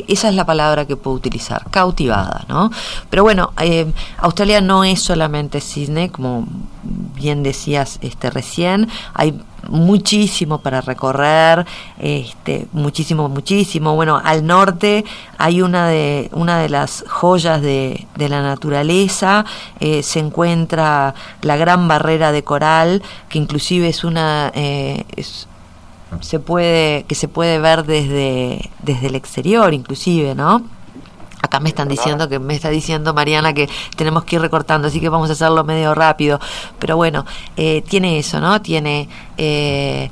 Esa 0.06 0.28
es 0.28 0.36
la 0.36 0.46
palabra 0.46 0.86
que 0.86 0.96
puedo 0.96 1.16
utilizar, 1.16 1.64
cautivada, 1.70 2.44
¿no? 2.48 2.70
Pero 3.08 3.24
bueno, 3.24 3.52
eh, 3.60 3.92
Australia 4.18 4.60
no 4.60 4.84
es 4.84 5.02
solamente 5.02 5.60
Sydney, 5.60 6.10
como 6.10 6.46
bien 6.82 7.42
decías 7.42 7.98
este 8.00 8.30
recién, 8.30 8.88
hay 9.14 9.40
muchísimo 9.68 10.58
para 10.58 10.80
recorrer, 10.80 11.66
este, 11.98 12.66
muchísimo, 12.72 13.28
muchísimo. 13.28 13.94
Bueno, 13.94 14.20
al 14.22 14.46
norte 14.46 15.04
hay 15.38 15.62
una 15.62 15.88
de, 15.88 16.30
una 16.32 16.58
de 16.58 16.68
las 16.68 17.04
joyas 17.08 17.62
de, 17.62 18.06
de 18.16 18.28
la 18.28 18.42
naturaleza, 18.42 19.44
eh, 19.80 20.02
se 20.02 20.20
encuentra 20.20 21.14
la 21.42 21.56
gran 21.56 21.88
barrera 21.88 22.32
de 22.32 22.44
coral, 22.44 23.02
que 23.28 23.38
inclusive 23.38 23.88
es 23.88 24.04
una, 24.04 24.50
eh, 24.54 25.04
se 26.20 26.40
puede, 26.40 27.04
que 27.04 27.14
se 27.14 27.28
puede 27.28 27.58
ver 27.58 27.84
desde, 27.84 28.70
desde 28.82 29.06
el 29.06 29.14
exterior, 29.14 29.72
inclusive, 29.72 30.34
¿no? 30.34 30.64
Acá 31.50 31.58
me 31.58 31.70
están 31.70 31.88
diciendo 31.88 32.28
que 32.28 32.38
me 32.38 32.54
está 32.54 32.70
diciendo 32.70 33.12
Mariana 33.12 33.52
que 33.52 33.68
tenemos 33.96 34.22
que 34.22 34.36
ir 34.36 34.40
recortando, 34.40 34.86
así 34.86 35.00
que 35.00 35.08
vamos 35.08 35.30
a 35.30 35.32
hacerlo 35.32 35.64
medio 35.64 35.96
rápido. 35.96 36.38
Pero 36.78 36.94
bueno, 36.96 37.26
eh, 37.56 37.82
tiene 37.82 38.20
eso, 38.20 38.40
¿no? 38.40 38.62
Tiene 38.62 39.08
eh, 39.36 40.08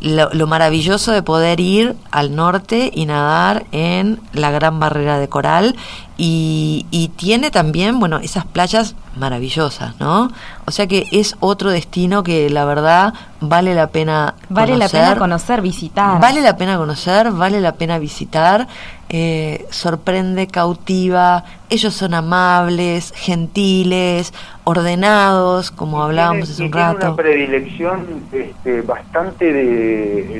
lo, 0.00 0.46
maravilloso 0.46 1.12
de 1.12 1.22
poder 1.22 1.60
ir 1.60 1.96
al 2.10 2.34
norte 2.34 2.90
y 2.92 3.06
nadar 3.06 3.66
en 3.72 4.20
la 4.32 4.50
gran 4.50 4.80
barrera 4.80 5.18
de 5.18 5.28
coral 5.28 5.76
y, 6.16 6.86
y 6.90 7.08
tiene 7.08 7.50
también, 7.50 8.00
bueno, 8.00 8.18
esas 8.18 8.46
playas 8.46 8.94
maravillosas, 9.16 9.98
¿no? 9.98 10.30
O 10.66 10.70
sea 10.70 10.86
que 10.86 11.06
es 11.12 11.36
otro 11.40 11.70
destino 11.70 12.22
que 12.22 12.50
la 12.50 12.64
verdad 12.64 13.14
vale 13.40 13.74
la 13.74 13.88
pena 13.88 14.34
vale 14.48 14.76
la 14.76 14.88
pena 14.88 15.16
conocer, 15.16 15.62
visitar. 15.62 16.20
Vale 16.20 16.42
la 16.42 16.56
pena 16.56 16.76
conocer, 16.76 17.30
vale 17.32 17.60
la 17.60 17.72
pena 17.72 17.98
visitar. 17.98 18.66
Eh, 19.08 19.66
sorprende, 19.70 20.46
cautiva. 20.48 21.44
Ellos 21.68 21.94
son 21.94 22.14
amables, 22.14 23.12
gentiles, 23.16 24.32
ordenados, 24.64 25.70
como 25.70 26.02
hablábamos 26.02 26.50
hace 26.50 26.62
un 26.62 26.72
rato. 26.72 27.08
una 27.08 27.16
predilección 27.16 28.06
este, 28.32 28.82
bastante 28.82 29.52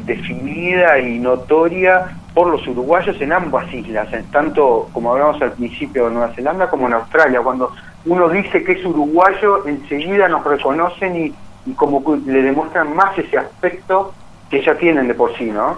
definida 0.04 0.98
y 1.00 1.18
notoria 1.18 2.16
por 2.32 2.48
los 2.48 2.66
uruguayos 2.68 3.20
en 3.20 3.32
ambas 3.32 3.72
islas, 3.72 4.12
en 4.12 4.24
tanto 4.26 4.88
como 4.92 5.12
hablamos 5.12 5.40
al 5.42 5.52
principio 5.52 6.04
de 6.04 6.12
Nueva 6.12 6.32
Zelanda 6.34 6.70
como 6.70 6.86
en 6.86 6.92
Australia. 6.92 7.40
Cuando 7.40 7.72
uno 8.04 8.28
dice 8.28 8.62
que 8.62 8.72
es 8.72 8.84
uruguayo, 8.84 9.66
enseguida 9.66 10.28
nos 10.28 10.44
reconocen 10.44 11.16
y, 11.16 11.34
y 11.68 11.72
como 11.72 12.04
le 12.24 12.42
demuestran 12.42 12.94
más 12.94 13.18
ese 13.18 13.36
aspecto 13.38 14.12
que 14.50 14.64
ya 14.64 14.76
tienen 14.76 15.08
de 15.08 15.14
por 15.14 15.36
sí, 15.36 15.46
¿no? 15.46 15.76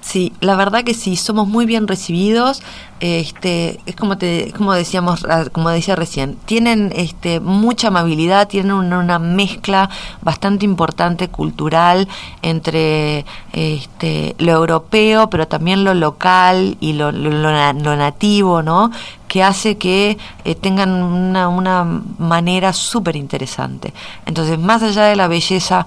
Sí, 0.00 0.32
la 0.40 0.56
verdad 0.56 0.82
que 0.82 0.94
sí, 0.94 1.16
somos 1.16 1.46
muy 1.46 1.66
bien 1.66 1.86
recibidos. 1.86 2.62
Este, 3.00 3.80
es 3.86 3.96
como 3.96 4.18
te, 4.18 4.52
como 4.56 4.74
decíamos, 4.74 5.24
ah, 5.28 5.44
como 5.52 5.70
decía 5.70 5.96
recién, 5.96 6.36
tienen 6.44 6.92
este 6.94 7.40
mucha 7.40 7.88
amabilidad, 7.88 8.48
tienen 8.48 8.72
una, 8.72 9.18
mezcla 9.18 9.88
bastante 10.22 10.64
importante 10.64 11.28
cultural 11.28 12.08
entre 12.42 13.24
este 13.52 14.34
lo 14.38 14.52
europeo, 14.52 15.30
pero 15.30 15.48
también 15.48 15.84
lo 15.84 15.94
local 15.94 16.76
y 16.80 16.92
lo, 16.94 17.12
lo, 17.12 17.96
nativo, 17.96 18.62
¿no? 18.62 18.90
que 19.28 19.44
hace 19.44 19.78
que 19.78 20.18
eh, 20.44 20.54
tengan 20.56 20.90
una, 20.90 21.48
una 21.48 21.84
manera 22.18 22.72
súper 22.72 23.14
interesante. 23.14 23.94
Entonces, 24.26 24.58
más 24.58 24.82
allá 24.82 25.04
de 25.04 25.14
la 25.14 25.28
belleza 25.28 25.86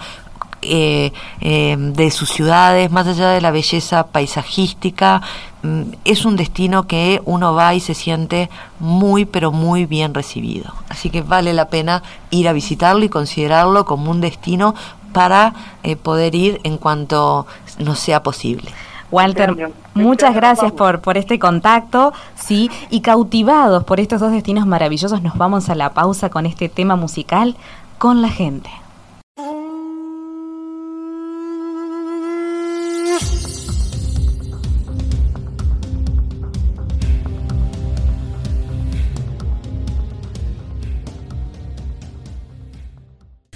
eh, 0.65 1.13
eh, 1.41 1.75
de 1.77 2.11
sus 2.11 2.29
ciudades, 2.29 2.91
más 2.91 3.07
allá 3.07 3.29
de 3.29 3.41
la 3.41 3.51
belleza 3.51 4.07
paisajística, 4.07 5.21
mm, 5.61 5.81
es 6.05 6.25
un 6.25 6.35
destino 6.35 6.87
que 6.87 7.21
uno 7.25 7.53
va 7.53 7.73
y 7.73 7.79
se 7.79 7.93
siente 7.93 8.49
muy, 8.79 9.25
pero 9.25 9.51
muy 9.51 9.85
bien 9.85 10.13
recibido. 10.13 10.73
Así 10.89 11.09
que 11.09 11.21
vale 11.21 11.53
la 11.53 11.69
pena 11.69 12.03
ir 12.29 12.47
a 12.47 12.53
visitarlo 12.53 13.03
y 13.03 13.09
considerarlo 13.09 13.85
como 13.85 14.11
un 14.11 14.21
destino 14.21 14.75
para 15.13 15.53
eh, 15.83 15.95
poder 15.95 16.35
ir 16.35 16.59
en 16.63 16.77
cuanto 16.77 17.45
nos 17.79 17.99
sea 17.99 18.23
posible. 18.23 18.71
Walter, 19.11 19.71
muchas 19.93 20.33
gracias 20.33 20.71
por, 20.71 21.01
por 21.01 21.17
este 21.17 21.37
contacto, 21.37 22.13
sí, 22.33 22.71
y 22.89 23.01
cautivados 23.01 23.83
por 23.83 23.99
estos 23.99 24.19
dos 24.19 24.31
destinos 24.31 24.65
maravillosos, 24.65 25.21
nos 25.21 25.37
vamos 25.37 25.69
a 25.69 25.75
la 25.75 25.93
pausa 25.93 26.31
con 26.31 26.47
este 26.47 26.67
tema 26.67 26.95
musical 26.95 27.55
con 27.99 28.23
la 28.23 28.29
gente. 28.29 28.71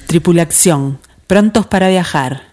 Tripulación, 0.08 1.00
prontos 1.28 1.68
para 1.68 1.90
viajar. 1.90 2.44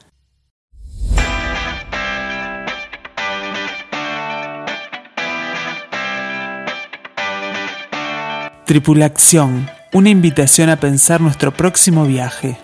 Tripulación, 8.67 9.71
una 9.93 10.11
invitación 10.11 10.69
a 10.69 10.81
pensar 10.81 11.21
nuestro 11.21 11.53
próximo 11.53 12.05
viaje. 12.07 12.59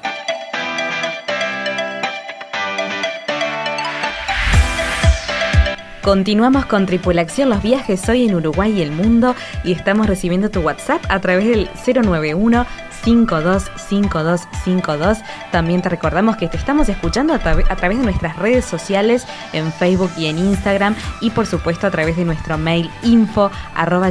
Continuamos 6.02 6.66
con 6.66 6.86
Tripulación 6.86 7.50
Los 7.50 7.62
Viajes 7.62 8.08
hoy 8.08 8.24
en 8.26 8.34
Uruguay 8.34 8.76
y 8.76 8.82
el 8.82 8.90
mundo 8.90 9.36
y 9.62 9.70
estamos 9.70 10.08
recibiendo 10.08 10.50
tu 10.50 10.58
WhatsApp 10.58 11.04
a 11.08 11.20
través 11.20 11.46
del 11.46 11.68
091 11.86 12.66
525252. 13.04 15.22
También 15.50 15.82
te 15.82 15.88
recordamos 15.88 16.36
que 16.36 16.46
te 16.48 16.56
estamos 16.56 16.88
escuchando 16.88 17.34
a, 17.34 17.38
través 17.38 17.98
de 17.98 18.04
nuestras 18.04 18.36
redes 18.36 18.64
sociales 18.64 19.26
en 19.52 19.72
Facebook 19.72 20.10
y 20.16 20.26
en 20.26 20.38
Instagram 20.38 20.94
y 21.20 21.30
por 21.30 21.46
supuesto 21.46 21.86
a 21.86 21.90
través 21.90 22.16
de 22.16 22.24
nuestro 22.24 22.58
mail 22.58 22.90
info 23.02 23.50
arroba 23.74 24.10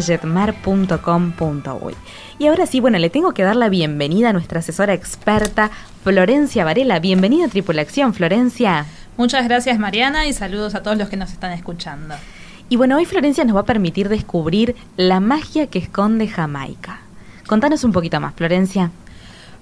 Y 2.40 2.48
ahora 2.48 2.66
sí, 2.66 2.80
bueno, 2.80 2.98
le 3.00 3.10
tengo 3.10 3.34
que 3.34 3.44
dar 3.44 3.56
la 3.56 3.70
bienvenida 3.70 4.30
a 4.30 4.34
nuestra 4.34 4.60
asesora 4.60 4.94
experta, 4.94 5.72
Florencia 6.04 6.66
Varela. 6.66 7.00
Bienvenida 7.00 7.46
a 7.46 7.50
Tripulación, 7.50 8.14
Florencia. 8.14 8.86
Muchas 9.18 9.46
gracias 9.46 9.80
Mariana 9.80 10.28
y 10.28 10.34
saludos 10.34 10.76
a 10.76 10.84
todos 10.84 10.98
los 10.98 11.10
que 11.10 11.18
nos 11.18 11.32
están 11.32 11.52
escuchando. 11.52 12.16
Y 12.70 12.76
bueno, 12.76 12.98
hoy 12.98 13.06
Florencia 13.06 13.44
nos 13.44 13.56
va 13.56 13.62
a 13.62 13.66
permitir 13.66 14.10
descubrir 14.10 14.76
la 14.96 15.20
magia 15.20 15.66
que 15.68 15.80
esconde 15.80 16.28
Jamaica. 16.28 17.00
Contanos 17.50 17.84
un 17.84 17.92
poquito 17.92 18.20
más, 18.20 18.36
Florencia. 18.36 18.92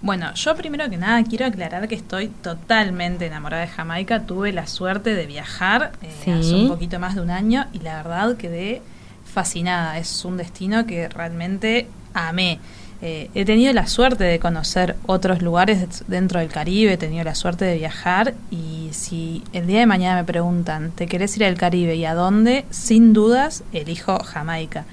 Bueno, 0.02 0.34
yo 0.34 0.58
primero 0.58 0.90
que 0.90 0.98
nada 0.98 1.24
quiero 1.24 1.46
aclarar 1.46 1.88
que 1.88 1.96
estoy 1.96 2.28
totalmente 2.28 3.28
enamorada 3.28 3.62
de 3.62 3.70
Jamaica. 3.70 4.24
Tuve 4.24 4.52
la 4.52 4.68
suerte 4.68 5.16
de 5.16 5.26
viajar 5.26 5.94
eh, 6.02 6.34
hace 6.34 6.54
un 6.54 6.68
poquito 6.68 7.00
más 7.00 7.16
de 7.16 7.22
un 7.22 7.30
año 7.32 7.66
y 7.72 7.80
la 7.80 7.96
verdad 8.04 8.36
quedé 8.36 8.82
fascinada. 9.24 9.98
Es 9.98 10.26
un 10.26 10.36
destino 10.36 10.86
que 10.86 11.08
realmente 11.08 11.88
amé. 12.14 12.60
Eh, 13.02 13.30
he 13.34 13.46
tenido 13.46 13.72
la 13.72 13.88
suerte 13.88 14.26
de 14.26 14.38
conocer 14.38 14.98
otros 15.06 15.42
lugares 15.42 16.04
dentro 16.08 16.42
del 16.42 16.50
Caribe, 16.50 16.92
he 16.92 16.98
tenido 16.98 17.24
la 17.24 17.36
suerte 17.36 17.64
de 17.64 17.78
viajar 17.78 18.34
y 18.52 18.90
si 18.92 19.44
el 19.54 19.66
día 19.66 19.80
de 19.80 19.86
mañana 19.86 20.20
me 20.20 20.26
preguntan, 20.26 20.92
¿te 20.92 21.08
querés 21.08 21.38
ir 21.38 21.46
al 21.46 21.56
Caribe 21.56 21.96
y 21.96 22.04
a 22.04 22.16
dónde? 22.16 22.66
Sin 22.70 23.14
dudas, 23.14 23.64
elijo 23.72 24.20
Jamaica 24.20 24.84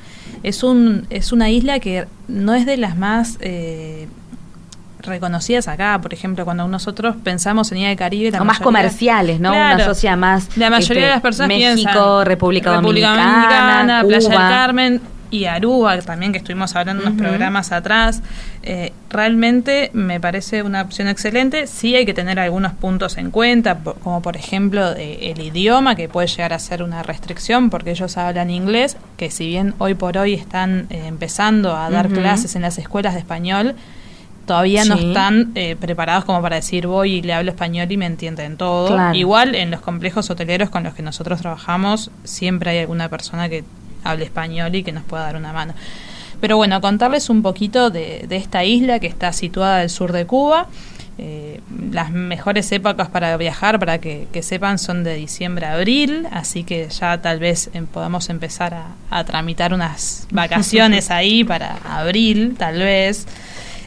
es, 0.44 0.62
un, 0.62 1.06
es 1.10 1.32
una 1.32 1.50
isla 1.50 1.80
que 1.80 2.06
no 2.28 2.54
es 2.54 2.66
de 2.66 2.76
las 2.76 2.96
más 2.96 3.38
eh, 3.40 4.06
reconocidas 5.00 5.66
acá. 5.66 5.98
Por 6.00 6.14
ejemplo, 6.14 6.44
cuando 6.44 6.68
nosotros 6.68 7.16
pensamos 7.24 7.72
en 7.72 7.78
Isla 7.78 7.88
del 7.88 7.98
Caribe... 7.98 8.30
La 8.30 8.44
más 8.44 8.60
comerciales, 8.60 9.40
¿no? 9.40 9.50
una 9.52 9.84
sociedad 9.84 10.16
más... 10.16 10.56
La 10.56 10.70
mayoría 10.70 11.02
de 11.02 11.08
este, 11.08 11.14
las 11.14 11.22
personas 11.22 11.48
México, 11.48 12.24
República, 12.24 12.72
Dominicana, 12.74 14.04
Playa 14.06 14.28
del 14.28 14.38
Carmen 14.38 15.13
y 15.34 15.46
Aruba, 15.46 16.00
también 16.00 16.30
que 16.30 16.38
estuvimos 16.38 16.76
hablando 16.76 17.02
en 17.02 17.08
unos 17.08 17.20
programas 17.20 17.72
atrás. 17.72 18.22
Eh, 18.62 18.92
realmente 19.10 19.90
me 19.92 20.20
parece 20.20 20.62
una 20.62 20.80
opción 20.82 21.08
excelente. 21.08 21.66
Sí 21.66 21.96
hay 21.96 22.06
que 22.06 22.14
tener 22.14 22.38
algunos 22.38 22.72
puntos 22.72 23.18
en 23.18 23.32
cuenta, 23.32 23.78
como 24.04 24.22
por 24.22 24.36
ejemplo 24.36 24.92
eh, 24.92 25.32
el 25.32 25.40
idioma, 25.40 25.96
que 25.96 26.08
puede 26.08 26.28
llegar 26.28 26.52
a 26.52 26.60
ser 26.60 26.84
una 26.84 27.02
restricción 27.02 27.68
porque 27.68 27.90
ellos 27.90 28.16
hablan 28.16 28.48
inglés, 28.48 28.96
que 29.16 29.28
si 29.32 29.48
bien 29.48 29.74
hoy 29.78 29.94
por 29.94 30.16
hoy 30.18 30.34
están 30.34 30.86
eh, 30.90 31.02
empezando 31.06 31.74
a 31.74 31.90
dar 31.90 32.08
clases 32.10 32.54
en 32.54 32.62
las 32.62 32.78
escuelas 32.78 33.14
de 33.14 33.18
español, 33.18 33.74
todavía 34.46 34.84
no 34.84 34.94
están 34.94 35.54
preparados 35.80 36.26
como 36.26 36.42
para 36.42 36.56
decir 36.56 36.86
voy 36.86 37.14
y 37.14 37.22
le 37.22 37.32
hablo 37.32 37.50
español 37.50 37.90
y 37.90 37.96
me 37.96 38.06
entienden 38.06 38.56
todo. 38.56 39.12
Igual 39.14 39.56
en 39.56 39.72
los 39.72 39.80
complejos 39.80 40.30
hoteleros 40.30 40.70
con 40.70 40.84
los 40.84 40.94
que 40.94 41.02
nosotros 41.02 41.40
trabajamos 41.40 42.12
siempre 42.22 42.70
hay 42.70 42.78
alguna 42.78 43.08
persona 43.08 43.48
que 43.48 43.64
hable 44.04 44.24
español 44.24 44.74
y 44.74 44.82
que 44.82 44.92
nos 44.92 45.04
pueda 45.04 45.24
dar 45.24 45.36
una 45.36 45.52
mano. 45.52 45.74
Pero 46.40 46.56
bueno, 46.56 46.80
contarles 46.80 47.30
un 47.30 47.42
poquito 47.42 47.90
de, 47.90 48.26
esta 48.30 48.64
isla 48.64 48.98
que 48.98 49.06
está 49.06 49.32
situada 49.32 49.80
al 49.80 49.90
sur 49.90 50.12
de 50.12 50.26
Cuba. 50.26 50.68
Eh, 51.16 51.60
las 51.92 52.10
mejores 52.10 52.70
épocas 52.72 53.08
para 53.08 53.36
viajar, 53.36 53.78
para 53.78 53.98
que, 53.98 54.28
sepan, 54.42 54.78
son 54.78 55.04
de 55.04 55.14
diciembre 55.14 55.66
a 55.66 55.74
abril, 55.74 56.26
así 56.32 56.64
que 56.64 56.88
ya 56.88 57.22
tal 57.22 57.38
vez 57.38 57.70
em, 57.72 57.86
podamos 57.86 58.28
empezar 58.30 58.74
a, 58.74 58.88
a 59.10 59.24
tramitar 59.24 59.72
unas 59.72 60.26
vacaciones 60.32 61.10
ahí 61.12 61.44
para 61.44 61.76
abril, 61.84 62.56
tal 62.58 62.78
vez. 62.78 63.26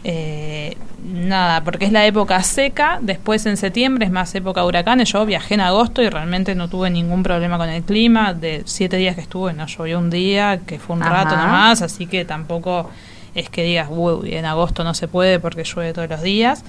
Eh, 0.03 0.77
nada, 1.03 1.63
porque 1.63 1.85
es 1.85 1.91
la 1.91 2.05
época 2.05 2.41
seca, 2.43 2.99
después 3.01 3.45
en 3.45 3.57
septiembre 3.57 4.05
es 4.05 4.11
más 4.11 4.33
época 4.35 4.65
huracanes, 4.65 5.11
yo 5.11 5.25
viajé 5.25 5.55
en 5.55 5.61
agosto 5.61 6.01
y 6.01 6.09
realmente 6.09 6.55
no 6.55 6.69
tuve 6.69 6.89
ningún 6.89 7.23
problema 7.23 7.57
con 7.57 7.69
el 7.69 7.83
clima, 7.83 8.33
de 8.33 8.63
siete 8.65 8.97
días 8.97 9.15
que 9.15 9.21
estuve 9.21 9.53
no 9.53 9.67
llovió 9.67 9.99
un 9.99 10.09
día, 10.09 10.59
que 10.65 10.79
fue 10.79 10.95
un 10.95 11.01
rato 11.01 11.35
nomás, 11.35 11.81
así 11.81 12.07
que 12.07 12.25
tampoco 12.25 12.89
es 13.35 13.49
que 13.49 13.63
digas, 13.63 13.87
uy, 13.91 14.33
en 14.33 14.45
agosto 14.45 14.83
no 14.83 14.93
se 14.93 15.07
puede 15.07 15.39
porque 15.39 15.63
llueve 15.63 15.93
todos 15.93 16.09
los 16.09 16.21
días. 16.21 16.63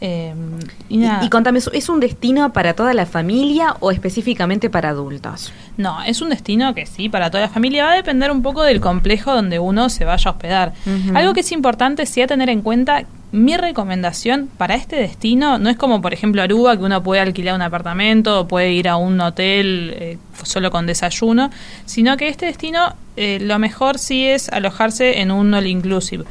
Em, 0.00 0.58
y, 0.90 1.28
contame, 1.30 1.58
¿es 1.72 1.88
un 1.88 2.00
destino 2.00 2.52
para 2.52 2.74
toda 2.74 2.92
la 2.92 3.06
familia 3.06 3.76
o 3.80 3.90
específicamente 3.90 4.68
para 4.68 4.90
adultos? 4.90 5.52
No, 5.76 6.02
es 6.02 6.20
un 6.20 6.28
destino 6.28 6.74
que 6.74 6.84
sí, 6.84 7.08
para 7.08 7.30
toda 7.30 7.44
la 7.44 7.48
familia. 7.48 7.84
Va 7.86 7.92
a 7.92 7.96
depender 7.96 8.30
un 8.30 8.42
poco 8.42 8.62
del 8.62 8.80
complejo 8.80 9.32
donde 9.32 9.58
uno 9.58 9.88
se 9.88 10.04
vaya 10.04 10.30
a 10.30 10.34
hospedar. 10.34 10.74
Algo 11.14 11.32
que 11.32 11.40
es 11.40 11.52
importante 11.52 12.04
sí 12.04 12.20
a 12.20 12.26
tener 12.26 12.50
en 12.50 12.60
cuenta, 12.60 13.04
mi 13.36 13.56
recomendación 13.56 14.48
para 14.56 14.74
este 14.74 14.96
destino 14.96 15.58
no 15.58 15.68
es 15.68 15.76
como 15.76 16.00
por 16.00 16.14
ejemplo 16.14 16.40
Aruba, 16.40 16.76
que 16.76 16.82
uno 16.82 17.02
puede 17.02 17.20
alquilar 17.20 17.54
un 17.54 17.62
apartamento 17.62 18.40
o 18.40 18.48
puede 18.48 18.72
ir 18.72 18.88
a 18.88 18.96
un 18.96 19.20
hotel 19.20 19.94
eh, 19.94 20.18
solo 20.42 20.70
con 20.70 20.86
desayuno, 20.86 21.50
sino 21.84 22.16
que 22.16 22.28
este 22.28 22.46
destino 22.46 22.94
eh, 23.16 23.38
lo 23.40 23.58
mejor 23.58 23.98
sí 23.98 24.24
es 24.24 24.48
alojarse 24.48 25.20
en 25.20 25.30
un 25.30 25.52
all 25.52 25.66
inclusive. 25.66 26.24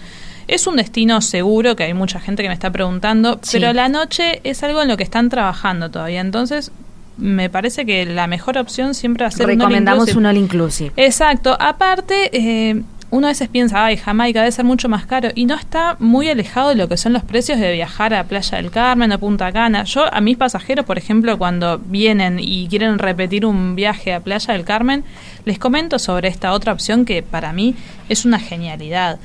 Es 0.47 0.65
un 0.67 0.77
destino 0.77 1.21
seguro, 1.21 1.75
que 1.75 1.83
hay 1.83 1.93
mucha 1.93 2.19
gente 2.19 2.43
que 2.43 2.49
me 2.49 2.53
está 2.53 2.71
preguntando, 2.71 3.39
pero 3.51 3.73
la 3.73 3.87
noche 3.87 4.41
es 4.43 4.63
algo 4.63 4.81
en 4.81 4.87
lo 4.87 4.97
que 4.97 5.03
están 5.03 5.29
trabajando 5.29 5.89
todavía. 5.89 6.21
Entonces, 6.21 6.71
me 7.17 7.49
parece 7.49 7.85
que 7.85 8.05
la 8.05 8.27
mejor 8.27 8.57
opción 8.57 8.93
siempre 8.93 9.23
va 9.23 9.29
a 9.29 9.31
ser 9.31 9.47
Recomendamos 9.47 10.13
un 10.15 10.25
all 10.25 10.37
inclusive. 10.37 10.91
Exacto. 10.97 11.55
Aparte, 11.59 12.29
eh, 12.33 12.83
uno 13.11 13.27
a 13.27 13.29
veces 13.29 13.47
piensa, 13.49 13.85
ay, 13.85 13.97
Jamaica 13.97 14.39
debe 14.41 14.51
ser 14.51 14.65
mucho 14.65 14.89
más 14.89 15.05
caro, 15.05 15.29
y 15.35 15.45
no 15.45 15.55
está 15.55 15.95
muy 15.99 16.29
alejado 16.29 16.69
de 16.69 16.75
lo 16.75 16.89
que 16.89 16.97
son 16.97 17.13
los 17.13 17.23
precios 17.23 17.59
de 17.59 17.71
viajar 17.73 18.13
a 18.13 18.23
Playa 18.23 18.57
del 18.57 18.71
Carmen 18.71 19.11
o 19.11 19.19
Punta 19.19 19.51
Cana. 19.51 19.83
Yo, 19.83 20.11
a 20.13 20.21
mis 20.21 20.37
pasajeros, 20.37 20.85
por 20.85 20.97
ejemplo, 20.97 21.37
cuando 21.37 21.77
vienen 21.77 22.39
y 22.39 22.67
quieren 22.67 22.97
repetir 22.99 23.45
un 23.45 23.75
viaje 23.75 24.13
a 24.13 24.19
Playa 24.19 24.53
del 24.53 24.65
Carmen, 24.65 25.03
les 25.45 25.59
comento 25.59 25.99
sobre 25.99 26.27
esta 26.27 26.51
otra 26.51 26.73
opción 26.73 27.05
que 27.05 27.21
para 27.23 27.53
mí 27.53 27.75
es 28.09 28.25
una 28.25 28.39
genialidad. 28.39 29.19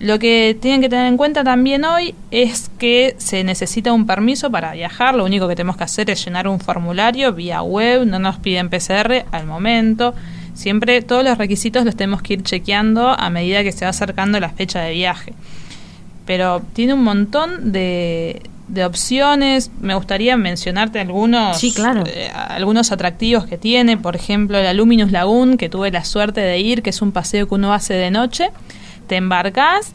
Lo 0.00 0.20
que 0.20 0.56
tienen 0.60 0.80
que 0.80 0.88
tener 0.88 1.06
en 1.06 1.16
cuenta 1.16 1.42
también 1.42 1.84
hoy 1.84 2.14
es 2.30 2.70
que 2.78 3.16
se 3.18 3.42
necesita 3.42 3.92
un 3.92 4.06
permiso 4.06 4.48
para 4.48 4.72
viajar. 4.72 5.16
Lo 5.16 5.24
único 5.24 5.48
que 5.48 5.56
tenemos 5.56 5.76
que 5.76 5.84
hacer 5.84 6.08
es 6.08 6.24
llenar 6.24 6.46
un 6.46 6.60
formulario 6.60 7.32
vía 7.32 7.62
web, 7.62 8.06
no 8.06 8.20
nos 8.20 8.38
piden 8.38 8.70
PCR 8.70 9.24
al 9.32 9.46
momento. 9.46 10.14
Siempre 10.58 11.02
todos 11.02 11.22
los 11.22 11.38
requisitos 11.38 11.84
los 11.84 11.94
tenemos 11.94 12.20
que 12.20 12.32
ir 12.32 12.42
chequeando 12.42 13.10
a 13.10 13.30
medida 13.30 13.62
que 13.62 13.70
se 13.70 13.84
va 13.84 13.90
acercando 13.90 14.40
la 14.40 14.48
fecha 14.48 14.80
de 14.80 14.92
viaje. 14.92 15.32
Pero 16.26 16.62
tiene 16.72 16.94
un 16.94 17.04
montón 17.04 17.70
de, 17.70 18.42
opciones. 18.84 19.70
Me 19.80 19.94
gustaría 19.94 20.36
mencionarte 20.36 20.98
algunos, 20.98 21.60
claro. 21.76 22.02
Eh, 22.08 22.28
algunos 22.34 22.90
atractivos 22.90 23.46
que 23.46 23.56
tiene. 23.56 23.96
Por 23.96 24.16
ejemplo, 24.16 24.60
la 24.60 24.74
Luminous 24.74 25.12
Lagoon, 25.12 25.58
que 25.58 25.68
tuve 25.68 25.92
la 25.92 26.04
suerte 26.04 26.40
de 26.40 26.58
ir, 26.58 26.82
que 26.82 26.90
es 26.90 27.02
un 27.02 27.12
paseo 27.12 27.46
que 27.46 27.54
uno 27.54 27.72
hace 27.72 27.94
de 27.94 28.10
noche 28.10 28.50
te 29.06 29.14
embarcas, 29.14 29.92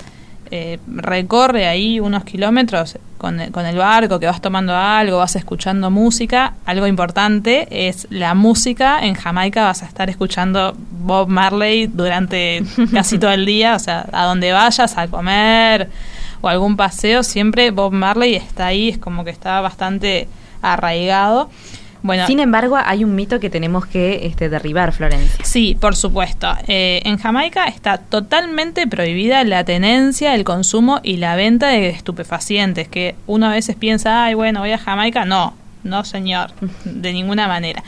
eh, 0.51 0.79
recorre 0.87 1.67
ahí 1.67 1.99
unos 1.99 2.23
kilómetros 2.23 2.97
con, 3.17 3.39
con, 3.51 3.65
el 3.65 3.77
barco, 3.77 4.19
que 4.19 4.25
vas 4.25 4.41
tomando 4.41 4.75
algo, 4.75 5.17
vas 5.17 5.35
escuchando 5.35 5.89
música. 5.89 6.53
Algo 6.65 6.87
importante 6.87 7.67
es 7.87 8.07
la 8.09 8.33
música. 8.33 8.99
En 9.05 9.15
Jamaica 9.15 9.63
vas 9.63 9.83
a 9.83 9.85
estar 9.85 10.09
escuchando 10.09 10.75
Bob 10.91 11.27
Marley 11.27 11.87
durante 11.87 12.63
casi 12.93 13.17
todo 13.17 13.31
el 13.31 13.45
día, 13.45 13.75
o 13.75 13.79
sea, 13.79 14.07
a 14.11 14.25
donde 14.25 14.51
vayas 14.51 14.97
a 14.97 15.07
comer 15.07 15.89
o 16.41 16.49
algún 16.49 16.75
paseo, 16.75 17.23
siempre 17.23 17.71
Bob 17.71 17.93
Marley 17.93 18.35
está 18.35 18.67
ahí, 18.67 18.89
es 18.89 18.97
como 18.97 19.23
que 19.23 19.31
está 19.31 19.61
bastante 19.61 20.27
arraigado. 20.61 21.49
Bueno, 22.03 22.27
Sin 22.27 22.41
embargo, 22.41 22.77
hay 22.83 23.05
un 23.05 23.15
mito 23.15 23.39
que 23.39 23.49
tenemos 23.49 23.85
que 23.85 24.25
este, 24.25 24.49
derribar, 24.49 24.91
Florencia. 24.91 25.43
Sí, 25.45 25.77
por 25.79 25.95
supuesto. 25.95 26.53
Eh, 26.67 27.01
en 27.05 27.17
Jamaica 27.17 27.65
está 27.65 27.97
totalmente 27.97 28.85
prohibida 28.87 29.43
la 29.45 29.63
tenencia, 29.63 30.35
el 30.35 30.43
consumo 30.43 30.99
y 31.01 31.15
la 31.15 31.37
venta 31.37 31.69
de 31.69 31.87
estupefacientes, 31.87 32.89
que 32.89 33.15
uno 33.25 33.47
a 33.47 33.51
veces 33.51 33.77
piensa, 33.77 34.25
ay, 34.25 34.33
bueno, 34.33 34.59
voy 34.59 34.71
a 34.71 34.77
Jamaica. 34.77 35.23
No, 35.23 35.53
no, 35.83 36.03
señor, 36.03 36.51
de 36.83 37.13
ninguna 37.13 37.47
manera. 37.47 37.81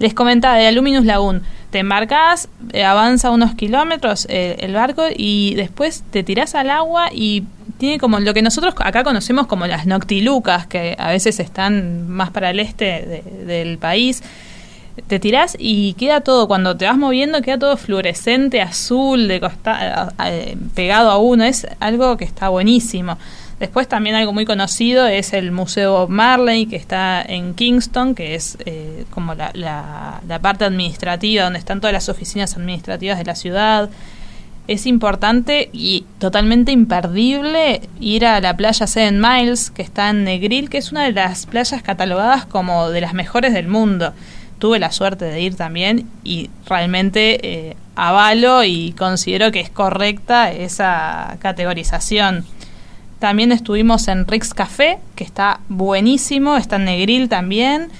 Les 0.00 0.12
comentaba 0.12 0.56
de 0.56 0.66
Aluminus 0.66 1.04
Lagoon, 1.04 1.44
te 1.70 1.78
embarcas, 1.78 2.48
eh, 2.72 2.84
avanza 2.84 3.30
unos 3.30 3.54
kilómetros 3.54 4.26
eh, 4.28 4.56
el 4.58 4.74
barco 4.74 5.04
y 5.16 5.54
después 5.54 6.02
te 6.10 6.24
tiras 6.24 6.56
al 6.56 6.70
agua 6.70 7.10
y 7.12 7.44
tiene 7.82 7.98
como 7.98 8.20
lo 8.20 8.32
que 8.32 8.42
nosotros 8.42 8.74
acá 8.78 9.02
conocemos 9.02 9.48
como 9.48 9.66
las 9.66 9.86
noctilucas, 9.86 10.68
que 10.68 10.94
a 11.00 11.10
veces 11.10 11.40
están 11.40 12.08
más 12.08 12.30
para 12.30 12.50
el 12.50 12.60
este 12.60 13.24
del 13.44 13.76
país. 13.76 14.22
Te 15.08 15.18
tirás 15.18 15.56
y 15.58 15.94
queda 15.94 16.20
todo, 16.20 16.46
cuando 16.46 16.76
te 16.76 16.84
vas 16.84 16.96
moviendo, 16.96 17.42
queda 17.42 17.58
todo 17.58 17.76
fluorescente, 17.76 18.60
azul, 18.60 19.26
de 19.26 19.40
costa, 19.40 20.14
pegado 20.76 21.10
a 21.10 21.18
uno. 21.18 21.42
Es 21.42 21.66
algo 21.80 22.16
que 22.16 22.24
está 22.24 22.50
buenísimo. 22.50 23.18
Después 23.58 23.88
también 23.88 24.14
algo 24.14 24.32
muy 24.32 24.44
conocido 24.44 25.08
es 25.08 25.32
el 25.32 25.50
Museo 25.50 26.06
Marley, 26.06 26.66
que 26.66 26.76
está 26.76 27.20
en 27.20 27.52
Kingston, 27.54 28.14
que 28.14 28.36
es 28.36 28.58
eh, 28.64 29.06
como 29.10 29.34
la, 29.34 29.50
la, 29.54 30.38
parte 30.40 30.64
administrativa, 30.64 31.42
donde 31.42 31.58
están 31.58 31.80
todas 31.80 31.92
las 31.92 32.08
oficinas 32.08 32.56
administrativas 32.56 33.18
de 33.18 33.24
la 33.24 33.34
ciudad. 33.34 33.90
Es 34.68 34.86
importante 34.86 35.70
y 35.72 36.04
totalmente 36.18 36.70
imperdible 36.70 37.82
ir 38.00 38.24
a 38.24 38.40
la 38.40 38.56
playa 38.56 38.86
Seven 38.86 39.20
Miles, 39.20 39.70
que 39.70 39.82
está 39.82 40.10
en 40.10 40.24
Negril, 40.24 40.70
que 40.70 40.78
es 40.78 40.92
una 40.92 41.04
de 41.04 41.12
las 41.12 41.46
playas 41.46 41.82
catalogadas 41.82 42.46
como 42.46 42.90
de 42.90 43.00
las 43.00 43.12
mejores 43.12 43.52
del 43.52 43.66
mundo. 43.66 44.12
Tuve 44.58 44.78
la 44.78 44.92
suerte 44.92 45.24
de 45.24 45.40
ir 45.40 45.56
también 45.56 46.08
y 46.22 46.48
realmente 46.66 47.70
eh, 47.70 47.76
avalo 47.96 48.62
y 48.62 48.92
considero 48.92 49.50
que 49.50 49.60
es 49.60 49.70
correcta 49.70 50.52
esa 50.52 51.36
categorización. 51.40 52.44
También 53.18 53.52
estuvimos 53.52 54.08
en 54.08 54.26
Rix 54.26 54.54
Café, 54.54 54.98
que 55.16 55.24
está 55.24 55.60
buenísimo, 55.68 56.56
está 56.56 56.76
en 56.76 56.86
Negril 56.86 57.28
también, 57.28 57.90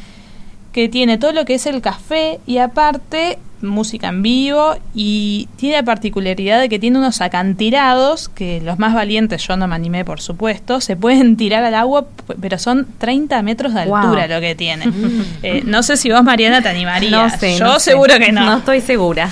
que 0.73 0.89
tiene 0.89 1.19
todo 1.19 1.33
lo 1.33 1.45
que 1.45 1.55
es 1.55 1.67
el 1.67 1.81
café 1.81 2.41
y 2.47 2.59
aparte 2.59 3.39
música 3.63 4.09
en 4.09 4.23
vivo 4.23 4.75
y 4.95 5.49
tiene 5.57 5.77
la 5.77 5.83
particularidad 5.85 6.61
de 6.61 6.69
que 6.69 6.79
tiene 6.79 6.99
unos 6.99 7.21
acantilados 7.21 8.29
que 8.29 8.61
los 8.61 8.79
más 8.79 8.95
valientes, 8.95 9.47
yo 9.47 9.57
no 9.57 9.69
me 9.69 9.75
animé 9.75 10.05
por 10.05 10.21
supuesto, 10.21 10.81
se 10.81 10.97
pueden 10.97 11.37
tirar 11.37 11.65
al 11.65 11.75
agua, 11.75 12.07
pero 12.41 12.59
son 12.59 12.87
30 12.99 13.43
metros 13.43 13.75
de 13.75 13.83
altura 13.83 14.27
lo 14.27 14.41
que 14.41 14.55
tiene. 14.55 14.87
Eh, 15.43 15.63
no 15.65 15.83
sé 15.83 15.97
si 15.97 16.11
vos 16.11 16.23
Mariana 16.23 16.63
te 16.63 16.69
animarías. 16.69 17.33
No 17.33 17.39
sé, 17.39 17.59
yo 17.59 17.81
seguro 17.81 18.15
que 18.19 18.33
no. 18.33 18.45
No 18.45 18.59
estoy 18.59 18.81
segura. 18.81 19.31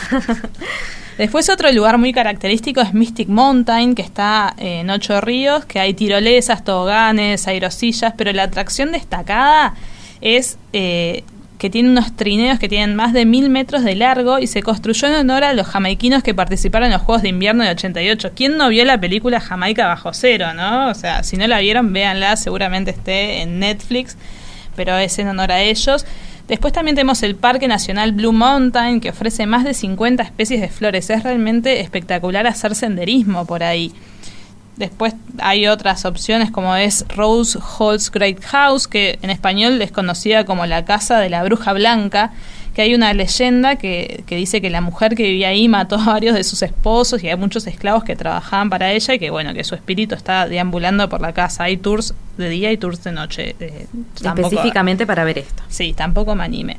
Después 1.18 1.48
otro 1.48 1.70
lugar 1.72 1.98
muy 1.98 2.12
característico 2.12 2.80
es 2.80 2.94
Mystic 2.94 3.28
Mountain, 3.28 3.94
que 3.94 4.02
está 4.02 4.54
en 4.56 4.90
Ocho 4.90 5.20
Ríos, 5.20 5.64
que 5.66 5.78
hay 5.78 5.94
tirolesas, 5.94 6.64
toboganes, 6.64 7.46
aerosillas, 7.46 8.14
pero 8.16 8.32
la 8.32 8.44
atracción 8.44 8.92
destacada 8.92 9.74
es 10.20 10.58
eh, 10.72 11.24
que 11.60 11.68
tiene 11.68 11.90
unos 11.90 12.16
trineos 12.16 12.58
que 12.58 12.68
tienen 12.68 12.96
más 12.96 13.12
de 13.12 13.26
mil 13.26 13.50
metros 13.50 13.84
de 13.84 13.94
largo 13.94 14.38
y 14.38 14.46
se 14.46 14.62
construyó 14.62 15.08
en 15.08 15.14
honor 15.14 15.44
a 15.44 15.52
los 15.52 15.66
jamaiquinos 15.66 16.22
que 16.22 16.34
participaron 16.34 16.86
en 16.86 16.94
los 16.94 17.02
Juegos 17.02 17.22
de 17.22 17.28
Invierno 17.28 17.62
de 17.62 17.70
88. 17.70 18.30
¿Quién 18.34 18.56
no 18.56 18.70
vio 18.70 18.84
la 18.86 18.98
película 18.98 19.40
Jamaica 19.40 19.86
bajo 19.86 20.14
cero, 20.14 20.54
no? 20.54 20.88
O 20.88 20.94
sea, 20.94 21.22
si 21.22 21.36
no 21.36 21.46
la 21.46 21.60
vieron, 21.60 21.92
véanla, 21.92 22.36
seguramente 22.36 22.92
esté 22.92 23.42
en 23.42 23.58
Netflix, 23.58 24.16
pero 24.74 24.96
es 24.96 25.18
en 25.18 25.28
honor 25.28 25.52
a 25.52 25.60
ellos. 25.60 26.06
Después 26.48 26.72
también 26.72 26.96
tenemos 26.96 27.22
el 27.22 27.36
Parque 27.36 27.68
Nacional 27.68 28.12
Blue 28.12 28.32
Mountain, 28.32 29.00
que 29.00 29.10
ofrece 29.10 29.46
más 29.46 29.62
de 29.62 29.74
50 29.74 30.22
especies 30.22 30.62
de 30.62 30.68
flores. 30.68 31.10
Es 31.10 31.22
realmente 31.22 31.80
espectacular 31.80 32.46
hacer 32.46 32.74
senderismo 32.74 33.44
por 33.44 33.62
ahí. 33.62 33.92
Después 34.80 35.14
hay 35.40 35.66
otras 35.66 36.06
opciones 36.06 36.50
como 36.50 36.74
es 36.74 37.04
Rose 37.14 37.58
Halls 37.78 38.10
Great 38.10 38.42
House, 38.44 38.88
que 38.88 39.18
en 39.20 39.28
español 39.28 39.80
es 39.82 39.92
conocida 39.92 40.46
como 40.46 40.64
la 40.64 40.86
Casa 40.86 41.18
de 41.18 41.28
la 41.28 41.44
Bruja 41.44 41.74
Blanca, 41.74 42.32
que 42.72 42.80
hay 42.80 42.94
una 42.94 43.12
leyenda 43.12 43.76
que, 43.76 44.24
que, 44.26 44.36
dice 44.36 44.62
que 44.62 44.70
la 44.70 44.80
mujer 44.80 45.16
que 45.16 45.24
vivía 45.24 45.48
ahí 45.48 45.68
mató 45.68 45.96
a 45.96 46.06
varios 46.06 46.34
de 46.34 46.44
sus 46.44 46.62
esposos 46.62 47.22
y 47.22 47.28
hay 47.28 47.36
muchos 47.36 47.66
esclavos 47.66 48.04
que 48.04 48.16
trabajaban 48.16 48.70
para 48.70 48.90
ella 48.90 49.12
y 49.12 49.18
que 49.18 49.28
bueno, 49.28 49.52
que 49.52 49.64
su 49.64 49.74
espíritu 49.74 50.14
está 50.14 50.48
deambulando 50.48 51.06
por 51.10 51.20
la 51.20 51.34
casa. 51.34 51.64
Hay 51.64 51.76
tours 51.76 52.14
de 52.38 52.48
día 52.48 52.72
y 52.72 52.78
tours 52.78 53.04
de 53.04 53.12
noche. 53.12 53.56
Eh, 53.60 53.86
Específicamente 54.24 55.06
para 55.06 55.24
ver 55.24 55.40
esto. 55.40 55.62
Sí, 55.68 55.92
tampoco 55.92 56.34
me 56.34 56.44
anime. 56.44 56.78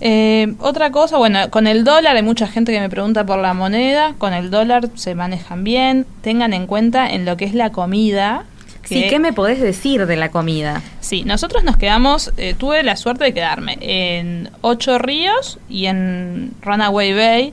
Eh, 0.00 0.54
otra 0.58 0.90
cosa, 0.90 1.16
bueno, 1.16 1.50
con 1.50 1.66
el 1.66 1.84
dólar 1.84 2.16
hay 2.16 2.22
mucha 2.22 2.46
gente 2.46 2.72
que 2.72 2.80
me 2.80 2.90
pregunta 2.90 3.24
por 3.24 3.38
la 3.38 3.54
moneda, 3.54 4.14
con 4.18 4.34
el 4.34 4.50
dólar 4.50 4.90
se 4.94 5.14
manejan 5.14 5.64
bien, 5.64 6.06
tengan 6.20 6.52
en 6.52 6.66
cuenta 6.66 7.08
en 7.10 7.24
lo 7.24 7.36
que 7.36 7.46
es 7.46 7.54
la 7.54 7.72
comida, 7.72 8.44
Sí, 8.86 9.06
¿qué 9.08 9.18
me 9.18 9.32
podés 9.32 9.60
decir 9.60 10.06
de 10.06 10.16
la 10.16 10.30
comida? 10.30 10.80
Sí, 11.00 11.24
nosotros 11.24 11.64
nos 11.64 11.76
quedamos, 11.76 12.32
eh, 12.36 12.54
tuve 12.56 12.82
la 12.82 12.96
suerte 12.96 13.24
de 13.24 13.34
quedarme 13.34 13.78
en 13.80 14.50
Ocho 14.60 14.98
Ríos 14.98 15.58
y 15.68 15.86
en 15.86 16.52
Runaway 16.62 17.12
Bay. 17.12 17.52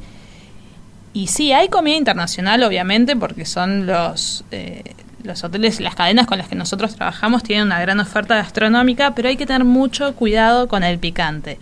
Y 1.13 1.27
sí, 1.27 1.51
hay 1.51 1.69
comida 1.69 1.95
internacional, 1.95 2.61
obviamente, 2.63 3.15
porque 3.15 3.45
son 3.45 3.87
los, 3.87 4.45
eh, 4.51 4.83
los 5.23 5.43
hoteles, 5.43 5.79
las 5.79 5.95
cadenas 5.95 6.27
con 6.27 6.37
las 6.37 6.47
que 6.47 6.55
nosotros 6.55 6.95
trabajamos 6.95 7.43
tienen 7.43 7.65
una 7.65 7.79
gran 7.81 7.99
oferta 7.99 8.35
gastronómica, 8.35 9.15
pero 9.15 9.29
hay 9.29 9.37
que 9.37 9.45
tener 9.45 9.63
mucho 9.63 10.15
cuidado 10.15 10.67
con 10.67 10.83
el 10.83 10.99
picante. 10.99 11.57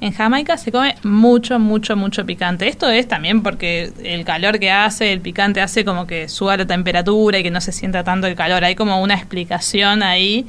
En 0.00 0.12
Jamaica 0.12 0.58
se 0.58 0.70
come 0.70 0.94
mucho, 1.04 1.58
mucho, 1.58 1.96
mucho 1.96 2.26
picante. 2.26 2.68
Esto 2.68 2.90
es 2.90 3.08
también 3.08 3.42
porque 3.42 3.92
el 4.04 4.24
calor 4.24 4.58
que 4.58 4.70
hace, 4.70 5.12
el 5.12 5.20
picante 5.20 5.62
hace 5.62 5.84
como 5.84 6.06
que 6.06 6.28
suba 6.28 6.56
la 6.56 6.66
temperatura 6.66 7.38
y 7.38 7.42
que 7.42 7.50
no 7.50 7.60
se 7.60 7.72
sienta 7.72 8.04
tanto 8.04 8.26
el 8.26 8.34
calor. 8.34 8.62
Hay 8.64 8.74
como 8.74 9.00
una 9.02 9.14
explicación 9.14 10.02
ahí, 10.02 10.46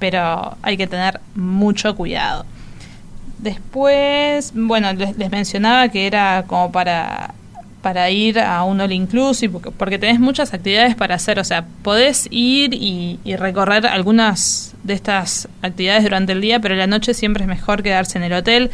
pero 0.00 0.56
hay 0.62 0.76
que 0.76 0.88
tener 0.88 1.20
mucho 1.36 1.94
cuidado. 1.94 2.44
Después, 3.38 4.52
bueno, 4.54 4.92
les, 4.92 5.16
mencionaba 5.30 5.88
que 5.88 6.06
era 6.06 6.44
como 6.46 6.72
para 6.72 7.34
para 7.82 8.08
ir 8.10 8.38
a 8.38 8.62
un 8.62 8.80
all 8.80 8.92
inclusive, 8.92 9.58
porque, 9.76 9.98
tenés 9.98 10.20
muchas 10.20 10.54
actividades 10.54 10.94
para 10.94 11.16
hacer, 11.16 11.38
o 11.38 11.44
sea, 11.44 11.66
podés 11.82 12.28
ir 12.30 12.72
y, 12.74 13.18
y, 13.24 13.36
recorrer 13.36 13.86
algunas 13.86 14.74
de 14.84 14.94
estas 14.94 15.48
actividades 15.62 16.04
durante 16.04 16.32
el 16.32 16.40
día, 16.40 16.60
pero 16.60 16.74
la 16.76 16.86
noche 16.86 17.12
siempre 17.12 17.42
es 17.42 17.48
mejor 17.48 17.82
quedarse 17.82 18.18
en 18.18 18.24
el 18.24 18.32
hotel. 18.32 18.70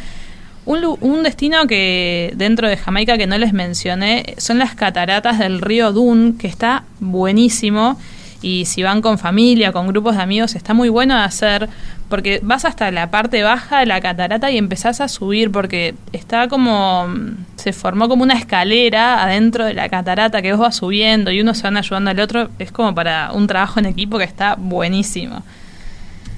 Un, 0.65 0.97
un 1.01 1.23
destino 1.23 1.65
que 1.65 2.31
dentro 2.35 2.69
de 2.69 2.77
Jamaica 2.77 3.17
que 3.17 3.25
no 3.25 3.37
les 3.37 3.53
mencioné 3.53 4.35
son 4.37 4.59
las 4.59 4.75
cataratas 4.75 5.39
del 5.39 5.61
río 5.61 5.91
Dun, 5.91 6.37
que 6.37 6.47
está 6.47 6.83
buenísimo 6.99 7.97
y 8.41 8.65
si 8.65 8.83
van 8.83 9.01
con 9.01 9.17
familia, 9.17 9.71
con 9.71 9.87
grupos 9.87 10.15
de 10.15 10.21
amigos, 10.21 10.55
está 10.55 10.73
muy 10.73 10.89
bueno 10.89 11.17
de 11.17 11.23
hacer 11.23 11.69
porque 12.09 12.39
vas 12.43 12.65
hasta 12.65 12.91
la 12.91 13.11
parte 13.11 13.43
baja 13.43 13.79
de 13.79 13.85
la 13.85 14.01
catarata 14.01 14.51
y 14.51 14.57
empezás 14.57 14.99
a 14.99 15.07
subir 15.07 15.51
porque 15.51 15.95
está 16.11 16.47
como 16.47 17.07
se 17.55 17.71
formó 17.71 18.09
como 18.09 18.23
una 18.23 18.33
escalera 18.33 19.23
adentro 19.23 19.65
de 19.65 19.75
la 19.75 19.89
catarata 19.89 20.41
que 20.41 20.51
vos 20.51 20.61
vas 20.61 20.75
subiendo 20.75 21.31
y 21.31 21.39
uno 21.41 21.53
se 21.53 21.63
van 21.63 21.77
ayudando 21.77 22.09
al 22.09 22.19
otro, 22.19 22.49
es 22.57 22.71
como 22.71 22.93
para 22.95 23.31
un 23.31 23.47
trabajo 23.47 23.79
en 23.79 23.85
equipo 23.85 24.17
que 24.17 24.23
está 24.23 24.55
buenísimo. 24.55 25.43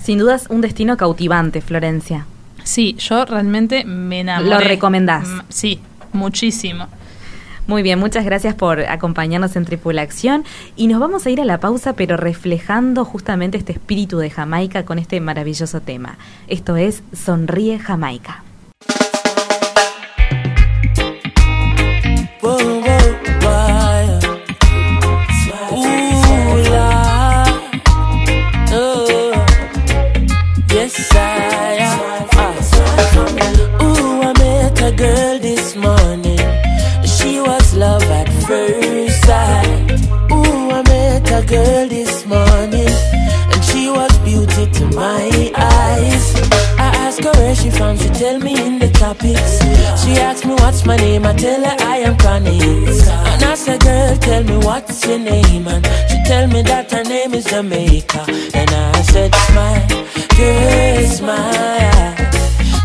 Sin 0.03 0.19
dudas 0.19 0.47
un 0.49 0.61
destino 0.61 0.97
cautivante, 0.97 1.61
Florencia. 1.61 2.25
Sí, 2.63 2.95
yo 2.99 3.25
realmente 3.25 3.85
me 3.85 4.21
enamoré. 4.21 4.49
¿Lo 4.49 4.59
recomendás? 4.59 5.27
Sí, 5.49 5.79
muchísimo. 6.13 6.87
Muy 7.71 7.83
bien, 7.83 7.99
muchas 7.99 8.25
gracias 8.25 8.53
por 8.53 8.81
acompañarnos 8.81 9.55
en 9.55 9.63
Tripulación 9.63 10.43
y 10.75 10.87
nos 10.87 10.99
vamos 10.99 11.25
a 11.25 11.29
ir 11.29 11.39
a 11.39 11.45
la 11.45 11.61
pausa 11.61 11.93
pero 11.93 12.17
reflejando 12.17 13.05
justamente 13.05 13.57
este 13.57 13.71
espíritu 13.71 14.17
de 14.17 14.29
Jamaica 14.29 14.83
con 14.83 14.99
este 14.99 15.21
maravilloso 15.21 15.79
tema. 15.79 16.17
Esto 16.49 16.75
es 16.75 17.01
Sonríe 17.13 17.79
Jamaica. 17.79 18.43
She 47.99 48.09
tell 48.09 48.39
me 48.39 48.53
in 48.67 48.79
the 48.79 48.89
topics. 48.89 49.53
She 50.01 50.11
asked 50.27 50.45
me 50.45 50.53
what's 50.61 50.85
my 50.85 50.97
name, 50.97 51.25
I 51.25 51.33
tell 51.33 51.61
her 51.63 51.77
I 51.93 51.97
am 52.07 52.15
Chronix. 52.17 53.07
And 53.31 53.43
I 53.43 53.55
said, 53.55 53.79
girl, 53.81 54.17
tell 54.17 54.43
me 54.43 54.57
what's 54.65 55.05
your 55.07 55.19
name, 55.19 55.67
and 55.67 55.85
she 56.09 56.17
tell 56.25 56.47
me 56.47 56.61
that 56.63 56.91
her 56.91 57.03
name 57.03 57.33
is 57.33 57.45
Jamaica. 57.45 58.25
And 58.59 58.69
I 58.69 59.01
said, 59.13 59.31
smile, 59.47 59.87
girl, 60.37 61.05
smile. 61.19 62.15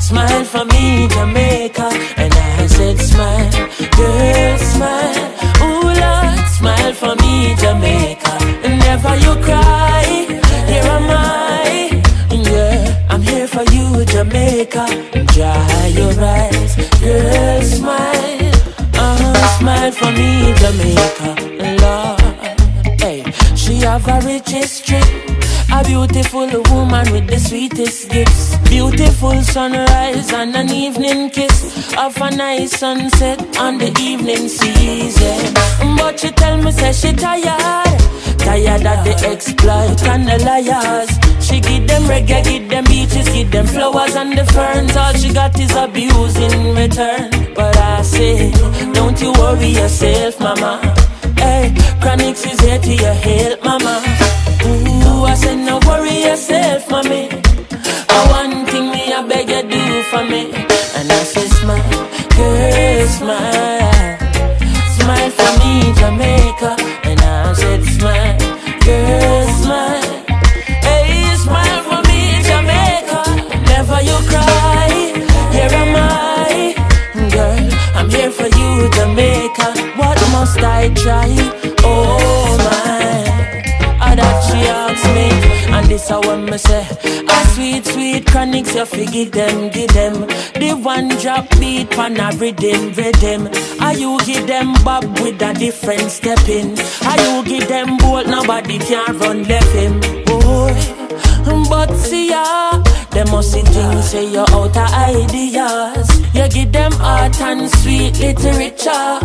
Smile 0.00 0.44
for 0.44 0.64
me, 0.66 1.09
Jamaica. 1.09 1.88
And 2.16 2.32
I 2.32 2.66
said, 2.66 2.98
smile, 2.98 3.50
girl, 3.98 4.59
smile. 4.72 5.28
Ooh, 5.66 5.90
Lord, 6.02 6.38
smile 6.59 6.92
for 6.94 7.14
me, 7.22 7.54
Jamaica. 7.56 8.32
And 8.64 8.78
never 8.87 9.14
you 9.24 9.35
cry, 9.42 10.06
Jamaica. 14.16 14.87
Dry 15.35 15.87
your 15.88 16.24
eyes, 16.24 16.74
girl, 17.00 17.61
smile. 17.61 18.55
Uh-huh, 18.94 19.59
smile 19.59 19.92
for 19.92 20.11
me, 20.11 20.55
Jamaica. 20.57 21.31
Lord, 21.83 22.98
hey, 22.98 23.22
she 23.55 23.74
have 23.85 24.09
a 24.09 24.18
rich 24.26 24.48
history. 24.48 25.02
A 25.70 25.85
beautiful 25.85 26.48
woman 26.70 27.12
with 27.12 27.26
the 27.29 27.38
sweetest 27.38 28.09
gifts. 28.11 28.57
Beautiful 28.70 29.42
sunrise 29.42 30.33
and 30.33 30.57
an 30.57 30.70
evening 30.70 31.29
kiss. 31.29 31.92
Of 31.98 32.16
a 32.16 32.31
nice 32.31 32.79
sunset 32.79 33.38
on 33.59 33.76
the 33.76 33.92
evening 34.00 34.48
season. 34.48 35.52
But 35.98 36.20
she 36.20 36.31
tell 36.31 36.57
me, 36.62 36.72
say 36.72 36.92
she 36.94 37.12
tired. 37.12 38.00
Tired 38.38 38.87
of 38.87 39.05
the 39.05 39.29
exploit 39.31 40.02
and 40.05 40.26
the 40.26 40.42
liars. 40.42 41.25
She 41.46 41.61
give 41.61 41.87
them 41.87 42.02
reggae, 42.11 42.42
give 42.42 42.68
them 42.68 42.85
beaches, 42.85 43.28
give 43.28 43.52
them 43.52 43.66
flowers 43.66 44.16
and 44.16 44.37
the 44.37 44.44
ferns. 44.46 44.96
All 44.96 45.12
she 45.12 45.32
got 45.32 45.59
is 45.61 45.74
abuse 45.76 46.37
in 46.37 46.74
return. 46.74 47.30
But 47.54 47.76
I 47.76 48.02
say, 48.02 48.50
don't 48.92 49.20
you 49.22 49.32
worry 49.32 49.68
yourself, 49.68 50.40
mama. 50.40 50.80
Hey, 51.38 51.72
Chronix 52.02 52.44
is 52.50 52.59
here 52.59 52.80
to 52.80 52.94
your 53.04 53.14
help, 53.14 53.62
mama. 53.62 54.02
Ooh, 54.66 55.24
I 55.24 55.35
said, 55.35 55.59
no 55.59 55.78
worry 55.87 56.18
yourself, 56.24 56.90
mommy. 56.90 57.28
Oh, 58.11 58.24
one 58.38 58.66
thing 58.66 58.90
me, 58.90 59.12
I 59.12 59.22
beg 59.28 59.48
you 59.48 59.62
do 59.70 60.02
for 60.11 60.24
me. 60.24 60.50
And 60.98 61.12
I 61.12 61.22
said, 61.32 61.48
smile, 61.59 62.09
girl, 62.37 63.06
smile. 63.18 64.18
Smile 64.98 65.30
for 65.30 65.52
me, 65.62 65.94
Jamaica. 65.94 66.36
Must 80.57 80.64
I 80.64 80.95
try? 80.95 81.29
Oh, 81.85 82.57
my. 82.59 83.97
Ah, 84.01 84.14
that 84.14 84.45
she 84.47 84.59
asked 84.69 85.09
me, 85.14 85.73
and 85.73 85.87
this 85.87 86.11
I 86.11 86.19
want 86.19 86.51
me 86.51 86.59
say. 86.59 86.87
A 87.29 87.47
sweet, 87.55 87.85
sweet 87.87 88.27
chronics, 88.27 88.75
you 88.75 88.85
fi 88.85 89.05
give 89.07 89.33
them, 89.33 89.71
give 89.71 89.92
them. 89.92 90.27
The 90.55 90.79
one 90.83 91.09
drop 91.21 91.49
beat 91.59 91.90
pan 91.90 92.19
a 92.21 92.31
rhythm, 92.37 92.92
rhythm. 92.92 93.49
Are 93.81 93.95
you 93.95 94.19
give 94.25 94.47
them 94.47 94.75
bob 94.85 95.05
with 95.21 95.42
a 95.42 95.53
different 95.55 96.11
step 96.11 96.49
in? 96.49 96.79
Are 97.07 97.21
you 97.21 97.45
give 97.45 97.69
them 97.69 97.97
bolt, 97.99 98.27
nobody 98.27 98.79
can 98.79 99.19
run 99.19 99.45
left 99.45 99.73
him, 99.73 100.01
boy. 100.25 100.75
But 101.69 101.95
see 101.97 102.31
ya, 102.31 102.83
them 103.11 103.31
must 103.31 103.53
see 103.53 103.62
things 103.62 104.11
say 104.11 104.31
you're 104.31 104.49
out 104.51 104.77
of 104.77 104.92
ideas. 104.92 106.09
You 106.35 106.49
give 106.49 106.73
them 106.73 106.92
art 107.01 107.40
and 107.40 107.69
sweet 107.71 108.19
literature. 108.21 109.21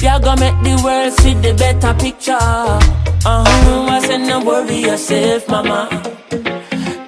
You 0.00 0.20
gonna 0.20 0.40
make 0.40 0.62
the 0.62 0.80
world 0.84 1.12
see 1.14 1.34
the 1.34 1.54
better 1.54 1.92
picture. 1.94 2.32
Uh-huh, 2.32 3.86
I 3.90 4.00
said 4.00 4.18
no 4.18 4.44
worry 4.44 4.76
yourself, 4.76 5.48
mama. 5.48 5.88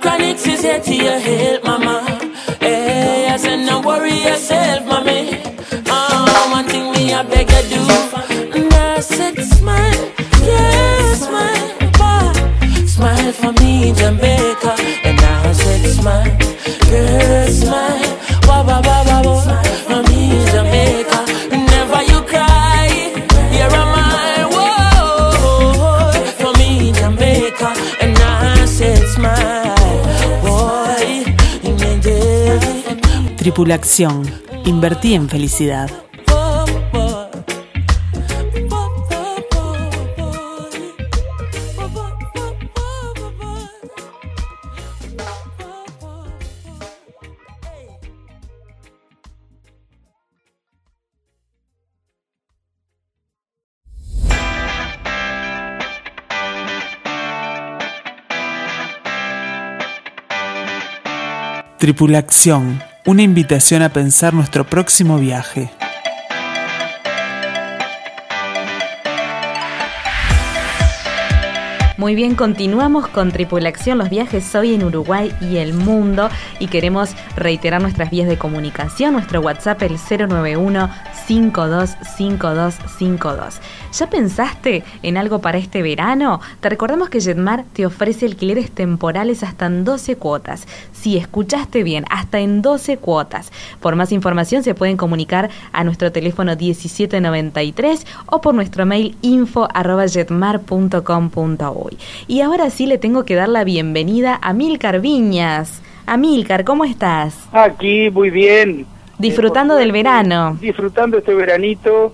Chronix 0.01 0.45
is 0.49 0.63
here 0.63 0.81
to 0.81 0.95
your 0.95 1.19
help, 1.21 1.65
mama. 1.65 2.05
Hey, 2.59 3.29
I 3.31 3.37
said 3.37 3.65
no 3.65 3.81
worry 3.81 4.19
yourself, 4.19 4.87
mommy. 4.87 5.41
Uh, 5.87 6.51
one 6.51 6.67
thing 6.67 6.91
me 6.91 7.15
I 7.15 7.23
beg 7.23 7.49
you 7.49 7.77
do. 7.77 8.30
Tripulación. 33.51 34.23
Invertí 34.65 35.15
en 35.15 35.29
felicidad. 35.29 35.91
Tripulación. 61.79 62.90
Una 63.11 63.23
invitación 63.23 63.83
a 63.83 63.89
pensar 63.89 64.35
nuestro 64.35 64.65
próximo 64.65 65.19
viaje. 65.19 65.73
Muy 71.97 72.15
bien, 72.15 72.37
continuamos 72.37 73.09
con 73.09 73.33
Tripulación, 73.33 73.99
los 73.99 74.11
viajes 74.11 74.55
hoy 74.55 74.75
en 74.75 74.85
Uruguay 74.85 75.35
y 75.41 75.57
el 75.57 75.75
mundo 75.75 76.29
y 76.61 76.69
queremos 76.69 77.17
reiterar 77.35 77.83
nuestras 77.83 78.13
vías 78.13 78.29
de 78.29 78.39
comunicación, 78.39 79.15
nuestro 79.15 79.41
WhatsApp 79.41 79.83
el 79.83 79.99
091 79.99 80.89
525252. 81.27 83.57
¿Ya 83.93 84.09
pensaste 84.09 84.85
en 85.03 85.17
algo 85.17 85.41
para 85.41 85.59
este 85.59 85.83
verano? 85.83 86.41
Te 86.61 86.69
recordamos 86.69 87.09
que 87.11 87.21
Jetmar 87.21 87.65
te 87.73 87.87
ofrece 87.87 88.27
alquileres 88.27 88.71
temporales 88.71 89.43
hasta 89.43 89.67
en 89.67 89.85
12 89.85 90.17
cuotas. 90.17 90.67
Si 90.93 91.17
escuchaste 91.17 91.83
bien, 91.83 92.05
hasta 92.09 92.39
en 92.39 92.63
12 92.63 92.99
cuotas. 92.99 93.51
Por 93.81 93.97
más 93.97 94.13
información 94.13 94.63
se 94.63 94.75
pueden 94.75 94.97
comunicar 94.97 95.51
a 95.73 95.83
nuestro 95.85 96.13
teléfono 96.13 96.55
1793 96.57 98.07
o 98.27 98.41
por 98.41 98.55
nuestro 98.55 98.87
mail 98.87 99.17
info@jetmar.com.uy. 99.23 101.99
Y 102.29 102.41
ahora 102.43 102.71
sí 102.71 102.87
le 102.87 102.99
tengo 102.99 103.25
que 103.25 103.35
dar 103.35 103.49
la 103.49 103.65
bienvenida 103.65 104.39
a 104.41 104.53
Milcar 104.53 105.01
Viñas. 105.01 105.83
Amilcar, 106.07 106.65
¿cómo 106.65 106.85
estás? 106.85 107.35
Aquí, 107.53 108.09
muy 108.11 108.31
bien. 108.31 108.87
Disfrutando 109.19 109.77
Eh, 109.77 109.81
del 109.81 109.91
verano. 109.93 110.57
Disfrutando 110.61 111.19
este 111.19 111.35
veranito, 111.35 112.13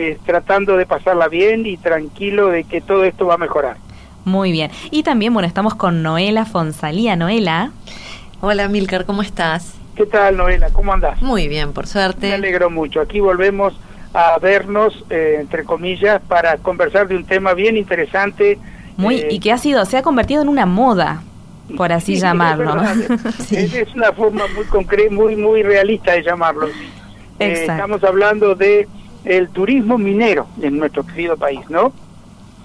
eh, 0.00 0.16
tratando 0.24 0.76
de 0.76 0.86
pasarla 0.86 1.26
bien 1.26 1.66
y 1.66 1.76
tranquilo 1.76 2.48
de 2.48 2.62
que 2.62 2.80
todo 2.80 3.02
esto 3.04 3.26
va 3.26 3.34
a 3.34 3.38
mejorar. 3.38 3.76
Muy 4.24 4.52
bien. 4.52 4.70
Y 4.92 5.02
también, 5.02 5.32
bueno, 5.34 5.48
estamos 5.48 5.74
con 5.74 6.02
Noela 6.04 6.44
Fonsalía. 6.44 7.16
Noela. 7.16 7.72
Hola 8.40 8.68
Milcar, 8.68 9.04
¿cómo 9.06 9.22
estás? 9.22 9.74
¿Qué 9.96 10.06
tal, 10.06 10.36
Noela? 10.36 10.70
¿Cómo 10.70 10.92
andás? 10.92 11.20
Muy 11.20 11.48
bien, 11.48 11.72
por 11.72 11.84
Me 11.84 11.90
suerte. 11.90 12.32
alegro 12.32 12.70
mucho. 12.70 13.00
Aquí 13.00 13.18
volvemos 13.18 13.74
a 14.14 14.38
vernos, 14.38 15.04
eh, 15.10 15.38
entre 15.40 15.64
comillas, 15.64 16.20
para 16.28 16.56
conversar 16.58 17.08
de 17.08 17.16
un 17.16 17.24
tema 17.24 17.54
bien 17.54 17.76
interesante. 17.76 18.56
Muy, 18.96 19.16
eh, 19.16 19.28
y 19.32 19.40
que 19.40 19.50
ha 19.50 19.58
sido, 19.58 19.84
se 19.84 19.96
ha 19.96 20.02
convertido 20.02 20.42
en 20.42 20.48
una 20.48 20.66
moda, 20.66 21.22
por 21.76 21.90
así 21.92 22.14
sí, 22.14 22.22
llamarlo. 22.22 22.70
Es, 22.80 23.08
verdad. 23.08 23.32
Es- 23.50 23.74
es 23.74 23.94
una 23.96 24.12
forma 24.12 24.44
muy 24.54 24.64
concreta, 24.66 25.12
muy 25.12 25.34
muy 25.34 25.64
realista 25.64 26.12
de 26.12 26.22
llamarlo. 26.22 26.68
Eh, 26.68 27.50
Exacto. 27.50 27.72
estamos 27.72 28.04
hablando 28.04 28.54
de 28.54 28.86
el 29.24 29.50
turismo 29.50 29.98
minero 29.98 30.48
en 30.56 30.78
nuestro 30.78 31.04
querido 31.04 31.36
país, 31.36 31.60
¿no? 31.68 31.94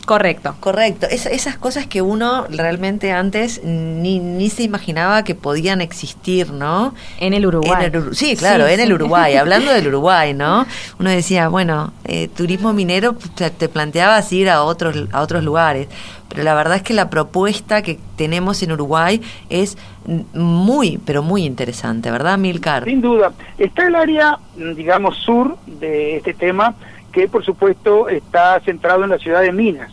Correcto. 0.06 0.56
Correcto. 0.60 1.08
esas 1.10 1.58
cosas 1.58 1.88
que 1.88 2.02
uno 2.02 2.46
realmente 2.50 3.12
antes 3.12 3.64
ni, 3.64 4.20
ni 4.20 4.50
se 4.50 4.64
imaginaba 4.64 5.24
que 5.24 5.34
podían 5.34 5.82
existir, 5.82 6.52
¿no? 6.52 6.94
En 7.20 7.34
el 7.34 7.46
Uruguay. 7.46 7.92
sí, 8.12 8.36
claro, 8.36 8.68
en 8.68 8.80
el 8.80 8.92
Uruguay. 8.94 9.36
Hablando 9.38 9.72
del 9.72 9.88
Uruguay, 9.88 10.34
¿no? 10.34 10.66
Uno 11.00 11.10
decía, 11.10 11.48
bueno, 11.48 11.94
eh, 12.04 12.28
turismo 12.28 12.74
minero, 12.74 13.16
te, 13.36 13.50
te 13.50 13.70
planteabas 13.70 14.32
ir 14.34 14.50
a 14.50 14.64
otros, 14.64 15.08
a 15.12 15.22
otros 15.22 15.44
lugares. 15.44 15.88
Pero 16.34 16.44
la 16.44 16.56
verdad 16.56 16.78
es 16.78 16.82
que 16.82 16.94
la 16.94 17.10
propuesta 17.10 17.84
que 17.84 18.00
tenemos 18.16 18.64
en 18.64 18.72
Uruguay 18.72 19.22
es 19.50 19.78
muy, 20.34 20.98
pero 21.06 21.22
muy 21.22 21.46
interesante, 21.46 22.10
¿verdad, 22.10 22.38
Milcar? 22.40 22.86
Sin 22.86 23.02
duda. 23.02 23.32
Está 23.58 23.88
el 23.88 23.96
área, 23.96 24.40
digamos, 24.76 25.16
sur 25.18 25.58
de 25.68 26.18
este 26.18 26.34
tema, 26.34 26.76
que 27.14 27.28
por 27.30 27.46
supuesto 27.46 28.10
está 28.10 28.60
centrado 28.60 29.04
en 29.06 29.12
la 29.12 29.20
ciudad 29.20 29.42
de 29.42 29.54
Minas 29.54 29.92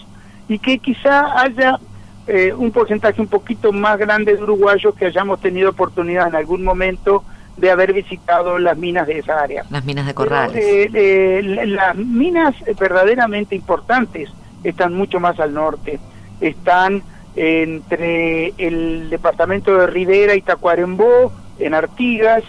y 0.49 0.59
que 0.59 0.79
quizá 0.79 1.41
haya 1.41 1.79
eh, 2.27 2.53
un 2.53 2.73
porcentaje 2.73 3.21
un 3.21 3.29
poquito 3.29 3.73
más 3.73 3.99
grande 3.99 4.35
de 4.35 4.43
uruguayos 4.43 4.95
que 4.95 5.07
hayamos 5.07 5.41
tenido 5.41 5.71
oportunidad 5.71 6.29
en 6.29 6.35
algún 6.35 6.65
momento 6.65 7.23
de 7.57 7.71
haber 7.71 7.93
visitado 7.93 8.59
las 8.59 8.77
minas 8.79 9.07
de 9.07 9.19
esa 9.19 9.39
área. 9.41 9.65
Las 9.71 9.85
minas 9.85 10.07
de 10.07 10.15
Corrales. 10.15 10.57
Eh, 10.57 10.91
eh, 10.95 11.67
las 11.67 11.95
minas 11.95 12.55
verdaderamente 12.79 13.55
importantes 13.55 14.31
están 14.65 14.95
mucho 14.95 15.21
más 15.21 15.39
al 15.39 15.53
norte, 15.53 16.01
están 16.41 17.03
entre 17.37 18.55
el 18.57 19.11
departamento 19.11 19.77
de 19.77 19.87
Rivera 19.87 20.35
y 20.35 20.43
Tacuarembó, 20.43 21.33
en 21.59 21.75
Artigas, 21.75 22.43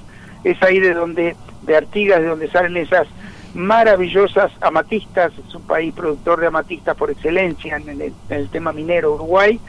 es 0.44 0.62
ahí 0.64 0.80
de 0.80 0.94
donde, 0.94 1.36
de 1.64 1.76
Artigas, 1.76 2.22
de 2.22 2.28
donde 2.28 2.50
salen 2.50 2.78
esas 2.78 3.08
maravillosas 3.54 4.52
amatistas, 4.62 5.32
es 5.48 5.56
un 5.56 5.64
país 5.64 5.94
productor 5.94 6.40
de 6.40 6.48
amatistas 6.48 6.96
por 6.96 7.12
excelencia 7.12 7.78
en 7.78 8.14
el, 8.30 8.50
tema 8.50 8.72
minero 8.72 9.14
Uruguay, 9.14 9.60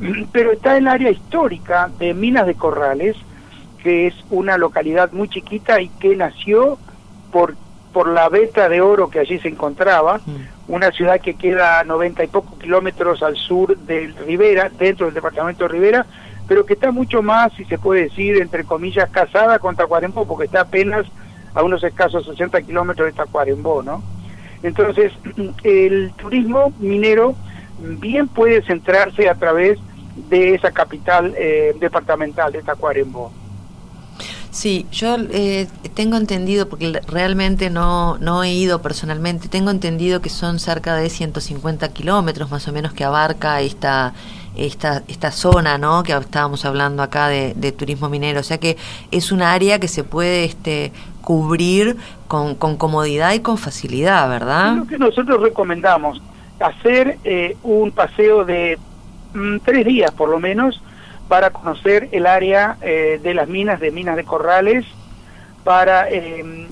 pero 0.32 0.52
está 0.52 0.76
el 0.76 0.88
área 0.88 1.10
histórica 1.10 1.90
de 1.98 2.14
Minas 2.14 2.46
de 2.46 2.54
Corrales, 2.54 3.16
que 3.82 4.06
es 4.06 4.14
una 4.30 4.56
localidad 4.56 5.12
muy 5.12 5.28
chiquita 5.28 5.80
y 5.80 5.88
que 5.88 6.16
nació 6.16 6.78
por, 7.30 7.54
por 7.92 8.08
la 8.08 8.28
veta 8.28 8.68
de 8.68 8.80
oro 8.80 9.10
que 9.10 9.18
allí 9.18 9.38
se 9.38 9.48
encontraba, 9.48 10.18
mm. 10.18 10.72
una 10.72 10.90
ciudad 10.90 11.20
que 11.20 11.34
queda 11.34 11.80
a 11.80 11.84
90 11.84 12.24
y 12.24 12.26
pocos 12.28 12.58
kilómetros 12.58 13.22
al 13.22 13.36
sur 13.36 13.76
de 13.76 14.14
Rivera, 14.26 14.70
dentro 14.78 15.06
del 15.06 15.14
departamento 15.14 15.64
de 15.64 15.68
Rivera, 15.68 16.06
pero 16.46 16.64
que 16.64 16.74
está 16.74 16.90
mucho 16.92 17.22
más, 17.22 17.52
si 17.54 17.64
se 17.64 17.78
puede 17.78 18.04
decir, 18.04 18.36
entre 18.36 18.64
comillas, 18.64 19.10
casada 19.10 19.58
con 19.58 19.76
Tacuarembó, 19.76 20.26
porque 20.26 20.46
está 20.46 20.62
apenas 20.62 21.06
a 21.54 21.62
unos 21.62 21.82
escasos 21.84 22.26
60 22.26 22.62
kilómetros 22.62 23.06
de 23.06 23.12
Tacuarembó, 23.12 23.82
¿no? 23.82 24.02
Entonces, 24.62 25.12
el 25.64 26.12
turismo 26.16 26.72
minero 26.78 27.34
bien 27.78 28.28
puede 28.28 28.62
centrarse 28.62 29.28
a 29.28 29.34
través 29.34 29.78
de 30.28 30.54
esa 30.54 30.70
capital 30.70 31.34
eh, 31.36 31.74
departamental 31.80 32.52
de 32.52 32.62
Tacuarembó. 32.62 33.32
Sí, 34.50 34.86
yo 34.92 35.16
eh, 35.32 35.66
tengo 35.94 36.16
entendido, 36.16 36.68
porque 36.68 37.00
realmente 37.08 37.70
no, 37.70 38.18
no 38.18 38.44
he 38.44 38.52
ido 38.52 38.80
personalmente, 38.80 39.48
tengo 39.48 39.72
entendido 39.72 40.22
que 40.22 40.28
son 40.28 40.60
cerca 40.60 40.94
de 40.94 41.10
150 41.10 41.88
kilómetros 41.88 42.52
más 42.52 42.68
o 42.68 42.72
menos 42.72 42.92
que 42.92 43.02
abarca 43.02 43.60
esta, 43.62 44.14
esta, 44.56 45.02
esta 45.08 45.30
zona, 45.30 45.78
¿no? 45.78 46.02
Que 46.02 46.12
estábamos 46.12 46.64
hablando 46.64 47.02
acá 47.02 47.28
de, 47.28 47.72
turismo 47.72 48.08
minero, 48.08 48.40
o 48.40 48.42
sea 48.42 48.58
que 48.58 48.76
es 49.10 49.32
un 49.32 49.42
área 49.42 49.78
que 49.78 49.88
se 49.88 50.04
puede 50.04 50.44
este, 50.44 50.92
cubrir 51.22 51.96
con, 52.28 52.54
con 52.54 52.76
comodidad 52.76 53.32
y 53.32 53.40
con 53.40 53.58
facilidad, 53.58 54.28
¿verdad? 54.28 54.76
Lo 54.76 54.86
que 54.86 54.98
nosotros 54.98 55.40
recomendamos, 55.40 56.22
hacer 56.60 57.18
eh, 57.24 57.56
un 57.62 57.90
paseo 57.90 58.44
de 58.44 58.78
mm, 59.34 59.58
tres 59.64 59.84
días 59.84 60.10
por 60.12 60.28
lo 60.28 60.38
menos 60.38 60.80
para 61.28 61.50
conocer 61.50 62.08
el 62.12 62.26
área 62.26 62.76
eh, 62.82 63.18
de 63.22 63.34
las 63.34 63.48
minas, 63.48 63.80
de 63.80 63.90
minas 63.90 64.16
de 64.16 64.24
corrales, 64.24 64.84
para 65.64 66.08
em, 66.10 66.68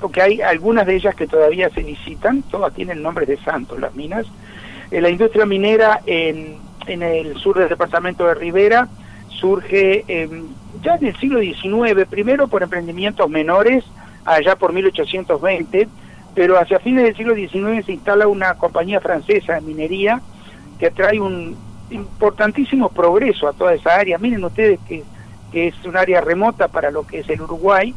porque 0.00 0.22
hay 0.22 0.40
algunas 0.40 0.86
de 0.86 0.96
ellas 0.96 1.14
que 1.14 1.26
todavía 1.26 1.68
se 1.70 1.82
visitan, 1.82 2.42
todas 2.42 2.72
tienen 2.74 3.02
nombres 3.02 3.28
de 3.28 3.36
santos 3.38 3.80
las 3.80 3.94
minas. 3.94 4.26
Eh, 4.90 5.00
la 5.00 5.10
industria 5.10 5.44
minera 5.46 6.00
en, 6.06 6.58
en 6.86 7.02
el 7.02 7.36
sur 7.36 7.58
del 7.58 7.68
departamento 7.68 8.26
de 8.26 8.34
Rivera 8.34 8.88
surge 9.28 10.04
ya 10.82 10.94
en 10.94 11.06
el 11.06 11.16
siglo 11.16 11.40
XIX, 11.40 12.06
primero 12.08 12.48
por 12.48 12.62
emprendimientos 12.62 13.28
menores, 13.28 13.84
allá 14.24 14.56
por 14.56 14.72
1820, 14.72 15.88
pero 16.34 16.58
hacia 16.58 16.78
fines 16.80 17.04
del 17.04 17.16
siglo 17.16 17.34
XIX 17.34 17.84
se 17.84 17.92
instala 17.92 18.28
una 18.28 18.54
compañía 18.54 19.00
francesa 19.00 19.54
de 19.54 19.60
minería 19.62 20.20
que 20.78 20.90
trae 20.90 21.18
un 21.18 21.56
importantísimo 21.90 22.90
progreso 22.90 23.48
a 23.48 23.52
toda 23.52 23.74
esa 23.74 23.94
área. 23.94 24.18
Miren 24.18 24.44
ustedes 24.44 24.78
que, 24.86 25.02
que 25.52 25.68
es 25.68 25.84
un 25.84 25.96
área 25.96 26.20
remota 26.20 26.68
para 26.68 26.90
lo 26.90 27.06
que 27.06 27.20
es 27.20 27.30
el 27.30 27.40
Uruguay 27.40 27.94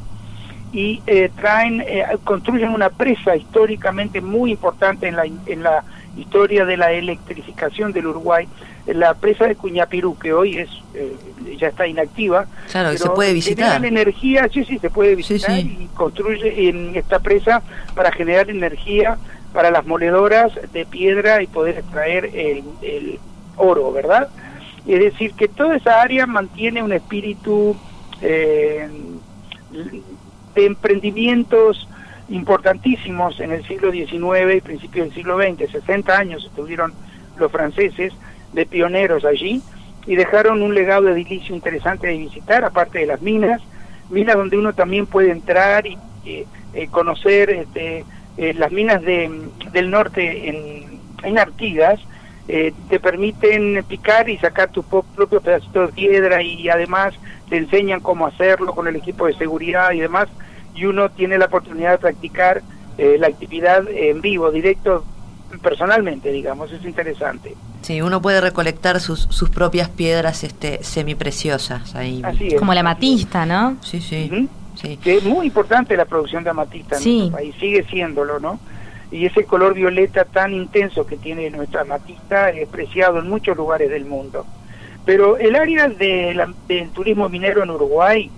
y 0.71 1.02
eh, 1.08 1.30
traen, 1.36 1.82
eh, 1.82 2.06
construyen 2.23 2.69
una 2.69 2.89
presa 2.89 3.36
históricamente 3.36 4.21
muy 4.21 4.52
importante 4.52 5.08
en 5.08 5.15
la, 5.15 5.25
en 5.25 5.63
la 5.63 5.84
historia 6.15 6.65
de 6.65 6.78
la 6.78 6.91
electrificación 6.91 7.91
del 7.91 8.08
Uruguay 8.08 8.47
la 8.93 9.13
presa 9.13 9.45
de 9.45 9.56
Cuñapirú, 9.56 10.17
que 10.17 10.34
hoy 10.34 10.58
es 10.58 10.69
eh, 10.93 11.15
ya 11.58 11.67
está 11.67 11.88
inactiva. 11.88 12.45
Claro, 12.71 12.97
se 12.97 13.10
puede 13.10 13.34
visitar. 13.34 13.84
energía, 13.84 14.47
sí, 14.52 14.63
sí, 14.65 14.80
se 14.80 14.89
puede 14.89 15.15
visitar 15.15 15.60
y 15.60 15.89
construye 15.93 16.69
en 16.69 16.95
esta 16.95 17.19
presa 17.19 17.62
para 17.95 18.12
generar 18.12 18.49
energía 18.49 19.17
para 19.54 19.71
las 19.71 19.86
moledoras 19.86 20.52
de 20.73 20.86
piedra 20.86 21.41
y 21.41 21.47
poder 21.47 21.80
extraer 21.80 22.30
el, 22.34 23.19
oro, 23.58 23.91
¿verdad? 23.91 24.30
Es 24.88 24.99
decir, 24.99 25.34
que 25.34 25.47
toda 25.47 25.75
esa 25.75 26.02
área 26.02 26.25
mantiene 26.25 26.82
un 26.82 26.93
espíritu 26.93 27.75
eh, 28.21 28.88
de 30.56 30.65
emprendimientos 30.65 31.88
importantísimos 32.30 33.39
en 33.39 33.52
el 33.52 33.67
siglo 33.67 33.91
XIX 33.91 34.56
y 34.56 34.62
principios 34.62 35.08
del 35.08 35.15
siglo 35.15 35.38
XX, 35.38 35.71
60 35.71 36.17
años 36.17 36.45
estuvieron 36.45 36.93
los 37.38 37.52
franceses, 37.52 38.13
de 38.54 38.66
pioneros 38.66 39.26
allí 39.26 39.62
y 40.06 40.16
dejaron 40.16 40.62
un 40.62 40.74
legado 40.74 41.10
edilicio 41.10 41.56
interesante 41.56 42.08
de 42.08 42.18
visitar, 42.18 42.64
aparte 42.64 43.00
de 43.00 43.06
las 43.06 43.22
minas, 43.22 43.62
minas 44.10 44.36
donde 44.36 44.58
uno 44.58 44.74
también 44.74 45.06
puede 45.06 45.32
entrar 45.32 45.86
y 45.86 45.98
eh, 46.26 46.88
conocer 46.92 47.50
este, 47.50 48.06
eh, 48.38 48.54
las 48.54 48.72
minas 48.72 49.02
de, 49.02 49.50
del 49.72 49.90
norte 49.90 50.50
en, 50.50 51.00
en 51.24 51.40
Artigas, 51.40 52.00
eh, 52.48 52.74
te 52.90 53.00
permiten 53.00 53.84
picar 53.88 54.30
y 54.30 54.38
sacar 54.38 54.70
tu 54.70 54.84
propio 54.84 55.42
pedacito 55.42 55.88
de 55.88 55.94
piedra 55.94 56.42
y 56.42 56.70
además 56.70 57.14
te 57.50 57.58
enseñan 57.58 58.00
cómo 58.00 58.28
hacerlo 58.28 58.74
con 58.74 58.88
el 58.88 58.96
equipo 58.96 59.28
de 59.28 59.34
seguridad 59.34 59.92
y 59.92 60.00
demás, 60.00 60.28
y 60.76 60.86
uno 60.86 61.10
tiene 61.10 61.38
la 61.38 61.46
oportunidad 61.46 61.92
de 61.92 61.98
practicar 61.98 62.62
la 62.98 63.28
actividad 63.28 63.88
en 63.90 64.20
vivo, 64.20 64.52
directo, 64.52 65.06
personalmente, 65.62 66.32
digamos, 66.32 66.72
es 66.72 66.84
interesante. 66.84 67.56
Sí, 67.82 68.02
uno 68.02 68.22
puede 68.22 68.42
recolectar 68.42 69.00
sus, 69.00 69.22
sus 69.22 69.50
propias 69.50 69.90
piedras 69.90 70.44
este, 70.44 70.84
semipreciosas 70.84 71.96
ahí. 71.96 72.22
Como 72.58 72.74
la 72.74 72.82
amatista, 72.82 73.46
¿no? 73.46 73.78
Sí, 73.82 74.02
sí. 74.02 74.50
sí. 74.76 74.98
Que 74.98 75.18
es 75.18 75.24
muy 75.24 75.48
importante 75.48 75.96
la 75.96 76.06
producción 76.06 76.44
de 76.44 76.50
amatista 76.50 76.98
en 76.98 77.04
nuestro 77.04 77.38
país, 77.38 77.56
sigue 77.60 77.84
siéndolo, 77.84 78.40
¿no? 78.40 78.60
Y 79.12 79.26
ese 79.26 79.44
color 79.46 79.74
violeta 79.74 80.26
tan 80.26 80.54
intenso 80.54 81.06
que 81.06 81.18
tiene 81.18 81.50
nuestra 81.50 81.82
amatista 81.82 82.52
es 82.52 82.68
preciado 82.68 83.20
en 83.20 83.30
muchos 83.30 83.58
lugares 83.58 83.90
del 83.90 84.06
mundo. 84.06 84.46
Pero 85.06 85.38
el 85.38 85.56
área 85.56 85.88
de 85.88 86.48
del 86.68 86.90
turismo 86.92 87.28
minero 87.30 87.64
en 87.64 87.72
Uruguay, 87.72 88.30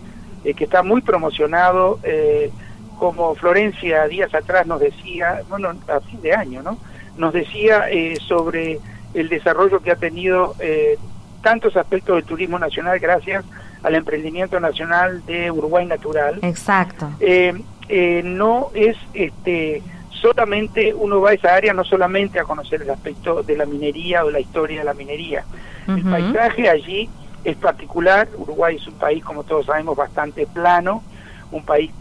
eh, 0.45 0.53
que 0.53 0.63
está 0.63 0.83
muy 0.83 1.01
promocionado, 1.01 1.99
eh, 2.03 2.51
como 2.97 3.35
Florencia 3.35 4.07
días 4.07 4.33
atrás 4.33 4.67
nos 4.67 4.79
decía, 4.79 5.41
bueno, 5.49 5.73
a 5.87 5.99
fin 6.01 6.21
de 6.21 6.33
año, 6.33 6.61
¿no? 6.61 6.77
Nos 7.17 7.33
decía 7.33 7.89
eh, 7.89 8.17
sobre 8.27 8.79
el 9.13 9.29
desarrollo 9.29 9.81
que 9.81 9.91
ha 9.91 9.95
tenido 9.95 10.55
eh, 10.59 10.97
tantos 11.41 11.75
aspectos 11.75 12.15
del 12.15 12.25
turismo 12.25 12.59
nacional 12.59 12.99
gracias 12.99 13.43
al 13.83 13.95
emprendimiento 13.95 14.59
nacional 14.59 15.25
de 15.25 15.51
Uruguay 15.51 15.85
Natural. 15.85 16.39
Exacto. 16.41 17.09
Eh, 17.19 17.53
eh, 17.89 18.21
no 18.23 18.69
es 18.73 18.95
este 19.13 19.81
solamente 20.09 20.93
uno 20.93 21.19
va 21.19 21.31
a 21.31 21.33
esa 21.33 21.55
área 21.55 21.73
no 21.73 21.83
solamente 21.83 22.39
a 22.39 22.43
conocer 22.43 22.83
el 22.83 22.89
aspecto 22.91 23.41
de 23.41 23.57
la 23.57 23.65
minería 23.65 24.23
o 24.23 24.29
la 24.29 24.39
historia 24.39 24.79
de 24.79 24.85
la 24.85 24.93
minería. 24.93 25.43
El 25.87 26.03
paisaje 26.03 26.69
allí 26.69 27.09
es 27.43 27.57
particular. 27.57 28.29
Uruguay 28.37 28.75
es 28.75 28.87
un 28.87 28.93
país, 28.93 29.23
como 29.23 29.43
todos 29.43 29.65
sabemos, 29.65 29.97
bastante 29.97 30.45
plano, 30.45 31.03
un 31.51 31.65
país 31.65 31.91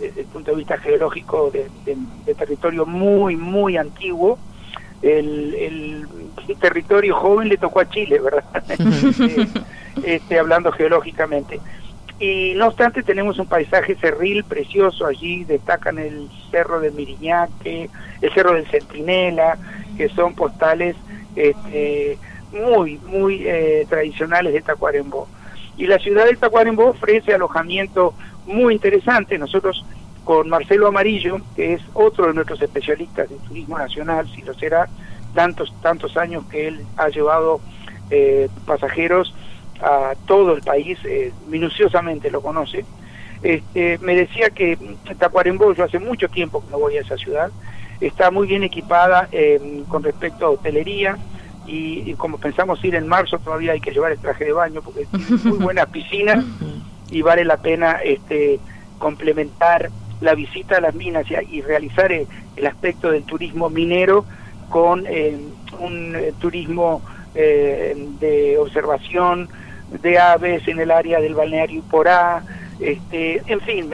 desde 0.00 0.22
el 0.22 0.26
punto 0.26 0.50
de 0.50 0.56
vista 0.56 0.76
geológico 0.76 1.52
de 1.52 2.34
territorio 2.34 2.84
muy, 2.84 3.36
muy 3.36 3.76
antiguo 3.76 4.38
el, 5.02 5.54
el, 5.54 6.06
territorio 6.60 7.14
joven 7.14 7.48
le 7.48 7.56
tocó 7.58 7.80
a 7.80 7.88
Chile, 7.88 8.18
¿verdad? 8.18 8.44
este, 8.68 9.46
este, 10.02 10.38
hablando 10.38 10.72
geológicamente. 10.72 11.60
Y 12.18 12.54
no 12.56 12.68
obstante 12.68 13.02
tenemos 13.02 13.38
un 13.38 13.46
paisaje 13.46 13.94
cerril 13.96 14.42
precioso 14.44 15.06
allí, 15.06 15.44
destacan 15.44 15.98
el 15.98 16.28
cerro 16.50 16.80
de 16.80 16.90
Miriñaque, 16.90 17.90
el 18.20 18.34
cerro 18.34 18.54
del 18.54 18.66
Centinela, 18.66 19.56
que 19.96 20.08
son 20.08 20.34
postales 20.34 20.96
este, 21.36 22.18
muy, 22.52 22.98
muy 23.06 23.46
eh, 23.46 23.86
tradicionales 23.88 24.52
de 24.52 24.62
Tacuarembó. 24.62 25.28
Y 25.76 25.86
la 25.86 25.98
ciudad 25.98 26.24
de 26.24 26.34
Tacuarembó 26.34 26.88
ofrece 26.88 27.34
alojamiento 27.34 28.14
muy 28.46 28.74
interesante. 28.74 29.38
Nosotros 29.38 29.84
con 30.28 30.46
Marcelo 30.50 30.88
Amarillo, 30.88 31.40
que 31.56 31.72
es 31.72 31.80
otro 31.94 32.26
de 32.26 32.34
nuestros 32.34 32.60
especialistas 32.60 33.30
de 33.30 33.36
turismo 33.36 33.78
nacional, 33.78 34.30
si 34.34 34.42
lo 34.42 34.52
será, 34.52 34.86
tantos, 35.32 35.72
tantos 35.80 36.18
años 36.18 36.44
que 36.50 36.68
él 36.68 36.84
ha 36.98 37.08
llevado 37.08 37.62
eh, 38.10 38.50
pasajeros 38.66 39.34
a 39.80 40.12
todo 40.26 40.52
el 40.52 40.60
país, 40.60 40.98
eh, 41.06 41.32
minuciosamente 41.48 42.30
lo 42.30 42.42
conoce. 42.42 42.84
Este, 43.42 43.96
me 44.02 44.14
decía 44.14 44.50
que 44.50 44.76
Tacuarembó, 45.18 45.72
yo 45.72 45.84
hace 45.84 45.98
mucho 45.98 46.28
tiempo 46.28 46.62
que 46.62 46.72
no 46.72 46.78
voy 46.78 46.98
a 46.98 47.00
esa 47.00 47.16
ciudad, 47.16 47.50
está 47.98 48.30
muy 48.30 48.46
bien 48.46 48.64
equipada 48.64 49.30
eh, 49.32 49.82
con 49.88 50.02
respecto 50.02 50.44
a 50.44 50.50
hotelería 50.50 51.16
y, 51.66 52.12
como 52.16 52.36
pensamos 52.36 52.84
ir 52.84 52.96
en 52.96 53.08
marzo 53.08 53.38
todavía 53.38 53.72
hay 53.72 53.80
que 53.80 53.92
llevar 53.92 54.12
el 54.12 54.18
traje 54.18 54.44
de 54.44 54.52
baño 54.52 54.82
porque 54.82 55.06
tiene 55.06 55.42
muy 55.44 55.58
buenas 55.64 55.86
piscinas 55.86 56.44
y 57.10 57.22
vale 57.22 57.46
la 57.46 57.56
pena 57.56 57.92
este, 58.04 58.60
complementar 58.98 59.88
la 60.20 60.34
visita 60.34 60.76
a 60.76 60.80
las 60.80 60.94
minas 60.94 61.26
y, 61.50 61.60
realizar 61.62 62.12
el, 62.12 62.26
aspecto 62.66 63.10
del 63.10 63.24
turismo 63.24 63.70
minero 63.70 64.24
con 64.68 65.04
un 65.78 66.16
turismo 66.40 67.02
de 67.34 68.56
observación, 68.58 69.48
de 70.02 70.18
aves 70.18 70.66
en 70.68 70.80
el 70.80 70.90
área 70.90 71.20
del 71.20 71.34
balneario 71.34 71.82
Porá, 71.90 72.42
este, 72.80 73.42
en 73.46 73.60
fin, 73.60 73.90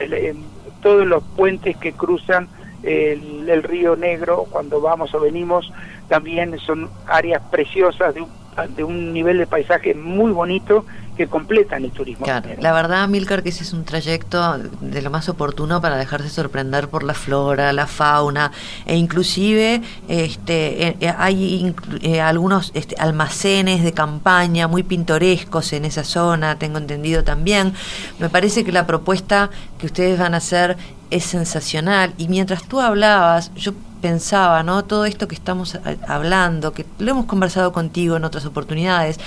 todos 0.81 1.05
los 1.05 1.23
puentes 1.35 1.77
que 1.77 1.93
cruzan 1.93 2.47
el, 2.83 3.49
el, 3.49 3.63
río 3.63 3.95
Negro 3.95 4.45
cuando 4.49 4.81
vamos 4.81 5.13
o 5.13 5.19
venimos 5.19 5.71
también 6.07 6.57
son 6.59 6.89
áreas 7.07 7.41
preciosas 7.49 8.13
de 8.13 8.21
un 8.21 8.29
de 8.75 8.83
un 8.83 9.13
nivel 9.13 9.37
de 9.37 9.47
paisaje 9.47 9.93
muy 9.93 10.31
bonito 10.31 10.85
que 11.15 11.27
completan 11.27 11.83
el 11.83 11.91
turismo. 11.91 12.25
La 12.59 12.71
verdad, 12.71 13.07
Milcar, 13.07 13.43
que 13.43 13.49
ese 13.49 13.63
es 13.63 13.73
un 13.73 13.85
trayecto 13.85 14.57
de 14.81 15.01
lo 15.01 15.09
más 15.09 15.29
oportuno 15.29 15.81
para 15.81 15.97
dejarse 15.97 16.29
sorprender 16.29 16.89
por 16.89 17.03
la 17.03 17.13
flora, 17.13 17.71
la 17.73 17.87
fauna, 17.87 18.51
e 18.85 18.95
inclusive 18.97 19.81
este, 20.07 20.87
eh, 20.87 20.97
eh, 20.99 21.13
hay 21.17 21.73
eh, 22.01 22.21
algunos 22.21 22.71
este, 22.73 22.95
almacenes 22.99 23.83
de 23.83 23.93
campaña 23.93 24.67
muy 24.67 24.83
pintorescos 24.83 25.73
en 25.73 25.85
esa 25.85 26.03
zona, 26.03 26.57
tengo 26.57 26.77
entendido 26.77 27.23
también. 27.23 27.73
Me 28.19 28.29
parece 28.29 28.63
que 28.63 28.71
la 28.71 28.85
propuesta 28.85 29.49
que 29.77 29.85
ustedes 29.85 30.19
van 30.19 30.33
a 30.33 30.37
hacer 30.37 30.77
es 31.11 31.23
sensacional. 31.23 32.13
Y 32.17 32.27
mientras 32.27 32.63
tú 32.63 32.81
hablabas, 32.81 33.53
yo 33.55 33.73
pensaba, 34.01 34.61
¿no? 34.63 34.83
Todo 34.83 35.05
esto 35.05 35.27
que 35.27 35.35
estamos 35.35 35.79
hablando, 36.07 36.73
que 36.73 36.85
lo 36.99 37.11
hemos 37.11 37.25
conversado 37.25 37.71
contigo 37.71 38.17
en 38.17 38.23
otras 38.23 38.45
oportunidades, 38.45 39.19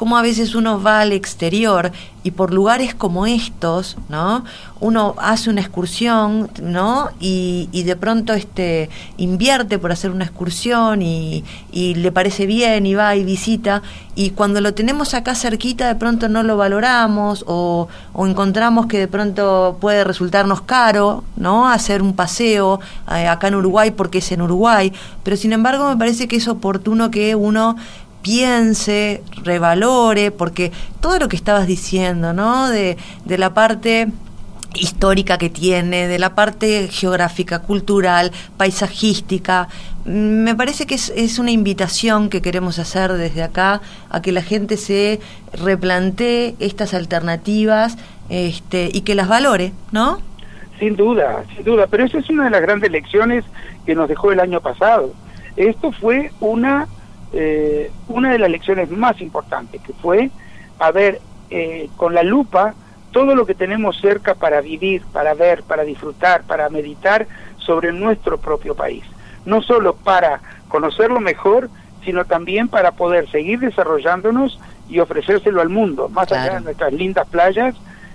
cómo 0.00 0.16
a 0.16 0.22
veces 0.22 0.54
uno 0.54 0.82
va 0.82 1.00
al 1.00 1.12
exterior 1.12 1.92
y 2.22 2.30
por 2.30 2.54
lugares 2.54 2.94
como 2.94 3.26
estos, 3.26 3.98
¿no? 4.08 4.44
Uno 4.80 5.14
hace 5.18 5.50
una 5.50 5.60
excursión, 5.60 6.50
¿no? 6.62 7.10
Y, 7.20 7.68
de 7.84 7.96
pronto 7.96 8.32
este, 8.32 8.88
invierte 9.18 9.78
por 9.78 9.92
hacer 9.92 10.10
una 10.10 10.24
excursión 10.24 11.02
y, 11.02 11.44
le 11.72 12.12
parece 12.12 12.46
bien 12.46 12.86
y 12.86 12.94
va 12.94 13.14
y 13.14 13.24
visita. 13.24 13.82
Y 14.14 14.30
cuando 14.30 14.60
lo 14.60 14.72
tenemos 14.72 15.12
acá 15.14 15.34
cerquita, 15.34 15.88
de 15.88 15.94
pronto 15.94 16.28
no 16.30 16.42
lo 16.42 16.56
valoramos 16.56 17.44
o, 17.46 17.88
encontramos 18.14 18.86
que 18.86 18.98
de 18.98 19.08
pronto 19.08 19.76
puede 19.80 20.04
resultarnos 20.04 20.62
caro, 20.62 21.24
¿no? 21.36 21.68
Hacer 21.68 22.00
un 22.00 22.14
paseo 22.14 22.80
eh, 23.12 23.28
acá 23.28 23.48
en 23.48 23.54
Uruguay 23.54 23.90
porque 23.90 24.18
es 24.18 24.32
en 24.32 24.40
Uruguay. 24.40 24.92
Pero 25.22 25.36
sin 25.36 25.52
embargo, 25.52 25.88
me 25.88 25.96
parece 25.96 26.26
que 26.26 26.36
es 26.36 26.48
oportuno 26.48 27.10
que 27.10 27.34
uno 27.34 27.76
piense, 28.22 29.22
revalore, 29.42 30.30
porque 30.30 30.72
todo 31.00 31.18
lo 31.18 31.28
que 31.28 31.36
estabas 31.36 31.66
diciendo, 31.66 32.32
¿no? 32.32 32.68
De, 32.68 32.96
de 33.24 33.38
la 33.38 33.54
parte 33.54 34.08
histórica 34.74 35.38
que 35.38 35.50
tiene, 35.50 36.06
de 36.06 36.18
la 36.18 36.34
parte 36.34 36.88
geográfica, 36.88 37.60
cultural, 37.60 38.32
paisajística. 38.56 39.68
Me 40.04 40.54
parece 40.54 40.86
que 40.86 40.94
es, 40.94 41.12
es, 41.16 41.38
una 41.38 41.50
invitación 41.50 42.30
que 42.30 42.40
queremos 42.40 42.78
hacer 42.78 43.12
desde 43.14 43.42
acá 43.42 43.80
a 44.10 44.22
que 44.22 44.32
la 44.32 44.42
gente 44.42 44.76
se 44.76 45.20
replantee 45.52 46.54
estas 46.60 46.94
alternativas 46.94 47.96
este, 48.28 48.90
y 48.92 49.02
que 49.02 49.14
las 49.14 49.28
valore, 49.28 49.72
¿no? 49.92 50.20
Sin 50.78 50.96
duda, 50.96 51.44
sin 51.54 51.64
duda, 51.64 51.86
pero 51.88 52.04
esa 52.04 52.18
es 52.18 52.30
una 52.30 52.44
de 52.44 52.50
las 52.50 52.62
grandes 52.62 52.90
lecciones 52.90 53.44
que 53.84 53.94
nos 53.94 54.08
dejó 54.08 54.32
el 54.32 54.40
año 54.40 54.60
pasado. 54.60 55.12
Esto 55.56 55.92
fue 55.92 56.30
una 56.40 56.88
eh, 57.32 57.90
una 58.08 58.32
de 58.32 58.38
las 58.38 58.50
lecciones 58.50 58.90
más 58.90 59.20
importantes, 59.20 59.80
que 59.82 59.92
fue 59.92 60.30
a 60.78 60.90
ver 60.90 61.20
eh, 61.50 61.88
con 61.96 62.14
la 62.14 62.22
lupa 62.22 62.74
todo 63.10 63.34
lo 63.34 63.46
que 63.46 63.54
tenemos 63.54 64.00
cerca 64.00 64.34
para 64.34 64.60
vivir, 64.60 65.02
para 65.12 65.34
ver, 65.34 65.62
para 65.62 65.84
disfrutar, 65.84 66.42
para 66.42 66.68
meditar 66.68 67.26
sobre 67.58 67.92
nuestro 67.92 68.38
propio 68.38 68.74
país. 68.74 69.04
No 69.44 69.62
solo 69.62 69.94
para 69.94 70.40
conocerlo 70.68 71.20
mejor, 71.20 71.70
sino 72.04 72.24
también 72.24 72.68
para 72.68 72.92
poder 72.92 73.28
seguir 73.30 73.58
desarrollándonos 73.60 74.58
y 74.88 75.00
ofrecérselo 75.00 75.60
al 75.60 75.68
mundo, 75.68 76.08
más 76.08 76.30
allá 76.32 76.54
de 76.54 76.60
nuestras 76.60 76.92
lindas 76.92 77.28
playas, 77.28 77.74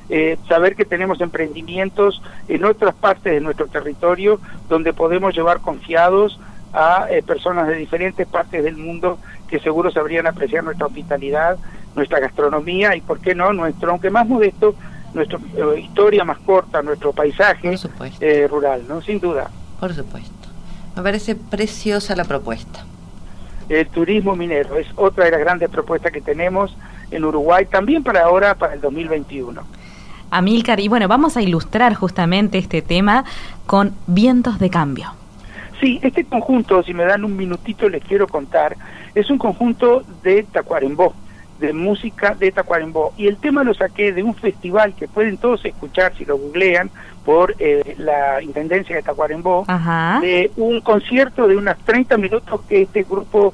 eh, 0.10 0.38
saber 0.48 0.76
que 0.76 0.86
tenemos 0.86 1.20
emprendimientos 1.22 2.22
en 2.48 2.64
otras 2.64 2.94
partes 2.94 3.34
de 3.34 3.42
nuestro 3.42 3.68
territorio 3.68 4.40
donde 4.70 4.94
podemos 4.94 5.36
llevar 5.36 5.62
confiados 5.62 6.40
a 6.76 7.08
eh, 7.10 7.24
personas 7.24 7.68
de 7.68 7.76
diferentes 7.76 8.28
partes 8.28 8.64
del 8.64 8.76
mundo 8.76 9.18
que 9.48 9.60
seguro 9.60 9.90
sabrían 9.92 10.28
apreciar 10.28 10.64
nuestra 10.64 10.88
hospitalidad, 10.88 11.58
nuestra 11.96 12.20
gastronomía 12.20 12.96
y, 12.96 13.02
¿por 13.02 13.20
qué 13.20 13.34
no?, 13.34 13.54
nuestro, 13.54 13.92
aunque 13.92 14.10
más 14.10 14.28
modesto, 14.28 14.76
nuestra 15.14 15.40
eh, 15.56 15.80
historia 15.80 16.26
más 16.26 16.38
corta, 16.40 16.82
nuestro 16.82 17.14
paisaje 17.14 17.76
eh, 18.20 18.48
rural, 18.50 18.84
¿no? 18.88 19.02
Sin 19.02 19.20
duda. 19.20 19.50
Por 19.80 19.94
supuesto. 19.94 20.32
Me 20.96 21.02
parece 21.02 21.36
preciosa 21.36 22.16
la 22.16 22.26
propuesta. 22.26 22.86
El 23.70 23.88
turismo 23.88 24.36
minero 24.36 24.78
es 24.78 24.88
otra 24.96 25.26
de 25.26 25.32
las 25.32 25.40
grandes 25.40 25.70
propuestas 25.70 26.12
que 26.12 26.22
tenemos 26.22 26.76
en 27.10 27.24
Uruguay, 27.24 27.66
también 27.66 28.04
para 28.04 28.24
ahora, 28.24 28.56
para 28.56 28.74
el 28.74 28.82
2021. 28.82 29.62
Amílcar, 30.32 30.80
y 30.80 30.88
bueno, 30.88 31.08
vamos 31.08 31.38
a 31.38 31.42
ilustrar 31.42 31.94
justamente 31.94 32.58
este 32.58 32.82
tema 32.82 33.24
con 33.66 33.94
vientos 34.08 34.60
de 34.60 34.70
cambio. 34.70 35.14
Sí, 35.80 36.00
este 36.02 36.24
conjunto, 36.24 36.84
si 36.84 36.94
me 36.94 37.06
dan 37.06 37.26
un 37.26 37.36
minutito 37.36 37.90
les 37.90 38.04
quiero 38.04 38.28
contar, 38.28 38.78
es 39.14 39.30
un 39.30 39.38
conjunto 39.38 40.04
de 40.24 40.44
Tacuarembó, 40.44 41.14
de 41.60 41.74
música 41.74 42.34
de 42.36 42.52
Tacuarembó. 42.52 43.14
Y 43.18 43.28
el 43.28 43.38
tema 43.38 43.64
lo 43.64 43.74
saqué 43.74 44.14
de 44.14 44.24
un 44.24 44.36
festival 44.36 44.94
que 44.96 45.08
pueden 45.08 45.38
todos 45.38 45.64
escuchar 45.66 46.16
si 46.18 46.26
lo 46.26 46.38
googlean 46.38 46.90
por 47.26 47.56
eh, 47.60 47.96
la 47.98 48.42
Intendencia 48.42 48.96
de 48.96 49.02
Tacuarembó, 49.02 49.66
de 50.22 50.52
un 50.56 50.80
concierto 50.82 51.48
de 51.48 51.58
unos 51.58 51.78
30 51.80 52.18
minutos 52.18 52.62
que 52.70 52.84
este 52.84 53.04
grupo 53.04 53.54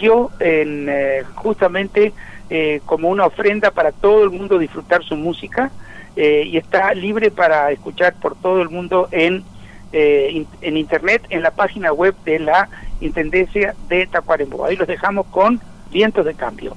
dio 0.00 0.30
en, 0.40 0.88
eh, 0.88 1.22
justamente 1.34 2.12
eh, 2.48 2.80
como 2.86 3.08
una 3.08 3.26
ofrenda 3.26 3.70
para 3.70 3.92
todo 3.92 4.24
el 4.24 4.30
mundo 4.30 4.58
disfrutar 4.58 5.04
su 5.04 5.16
música 5.16 5.70
y 6.16 6.58
está 6.58 6.92
libre 6.92 7.30
para 7.30 7.70
escuchar 7.70 8.12
por 8.14 8.36
todo 8.36 8.60
el 8.60 8.68
mundo 8.68 9.08
en 9.10 9.42
eh, 9.92 10.46
en 10.60 10.76
internet 10.76 11.22
en 11.30 11.42
la 11.42 11.50
página 11.50 11.92
web 11.92 12.14
de 12.24 12.38
la 12.38 12.68
Intendencia 13.00 13.74
de 13.88 14.06
Tacuarembó. 14.06 14.64
Ahí 14.64 14.76
los 14.76 14.86
dejamos 14.86 15.26
con 15.26 15.60
vientos 15.90 16.24
de 16.24 16.34
cambio. 16.34 16.76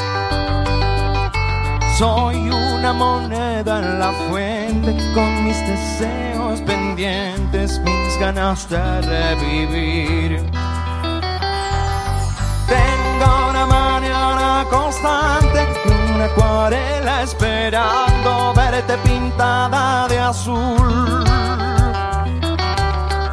soy 1.97 2.49
una 2.49 2.93
moneda 2.93 3.79
en 3.79 3.99
la 3.99 4.11
fuente 4.29 4.95
con 5.13 5.43
mis 5.45 5.59
deseos 5.67 6.61
pendientes, 6.61 7.79
mis 7.79 8.17
ganas 8.19 8.69
de 8.69 9.01
revivir. 9.01 10.37
Tengo 12.67 13.49
una 13.49 13.65
mañana 13.65 14.65
constante, 14.69 15.67
una 16.15 16.25
acuarela 16.25 17.23
esperando 17.23 18.53
verte 18.55 18.97
pintada 19.03 20.07
de 20.07 20.19
azul. 20.19 21.23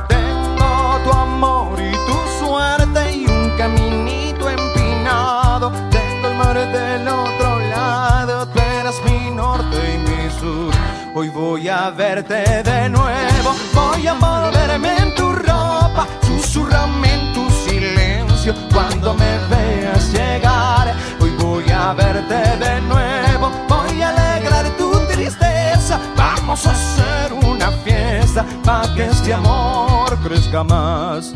Tengo 0.09 0.99
tu 1.05 1.13
amor 1.13 1.79
y 1.81 1.93
tu 1.93 2.45
suerte 2.45 3.17
y 3.17 3.27
un 3.27 3.51
caminito 3.57 4.51
empinado. 4.51 5.71
Tengo 5.91 6.29
el 6.29 6.35
mar 6.37 6.57
del 6.57 7.09
otro 7.09 7.59
lado, 7.61 8.48
tú 8.89 9.03
eres 9.05 9.05
mi 9.05 9.31
norte 9.31 9.95
y 9.95 9.99
mi 9.99 10.31
sur. 10.31 10.73
Hoy 11.15 11.29
voy 11.29 11.69
a 11.69 11.91
verte 11.91 12.63
de 12.63 12.89
nuevo, 12.89 13.55
voy 13.75 14.07
a 14.07 14.13
envolverme 14.13 14.97
en 14.99 15.15
tu 15.15 15.33
ropa, 15.33 16.07
susurrame 16.23 17.13
en 17.13 17.33
tu 17.33 17.51
silencio 17.51 18.55
cuando 18.73 19.15
me 19.15 19.39
veas 19.51 20.13
llegar. 20.13 20.95
Hoy 21.21 21.31
voy 21.39 21.65
a 21.71 21.93
verte 21.93 22.35
de 22.35 22.81
nuevo, 22.83 23.51
voy 23.69 24.03
a 24.03 24.11
alegrar 24.11 24.67
tu 24.77 24.91
tristeza. 25.13 25.99
Vamos 26.17 26.67
a 26.67 26.73
hacer 26.73 27.33
una 27.33 27.71
fiesta 27.85 28.45
para 28.65 28.95
que 28.95 29.07
este 29.07 29.35
amor 29.35 30.17
crezca 30.23 30.63
más. 30.63 31.35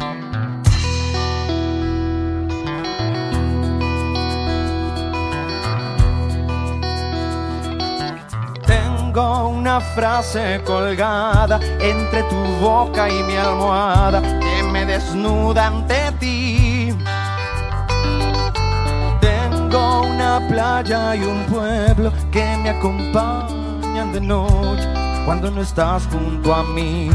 Tengo 9.12 9.48
una 9.48 9.78
frase 9.78 10.62
colgada 10.64 11.60
entre 11.80 12.22
tu 12.22 12.42
boca 12.62 13.10
y 13.10 13.22
mi 13.24 13.36
almohada 13.36 14.22
que 14.22 14.62
me 14.62 14.86
desnuda 14.86 15.66
ante 15.66 16.12
ti. 16.18 16.96
Tengo 19.20 20.00
una 20.04 20.40
playa 20.48 21.14
y 21.14 21.24
un 21.24 21.44
pueblo 21.44 22.10
que 22.30 22.56
me 22.62 22.70
acompañan 22.70 24.14
de 24.14 24.20
noche 24.22 24.88
cuando 25.26 25.50
no 25.50 25.60
estás 25.60 26.06
junto 26.06 26.54
a 26.54 26.62
mí. 26.62 27.10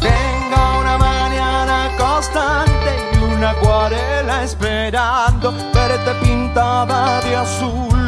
Tengo 0.00 0.80
una 0.80 0.98
mañana 0.98 1.88
constante 1.96 2.90
y 3.12 3.32
una 3.32 3.50
acuarela 3.50 4.42
esperando 4.42 5.52
verte 5.72 6.14
pintada 6.20 7.20
de 7.20 7.36
azul. 7.36 8.05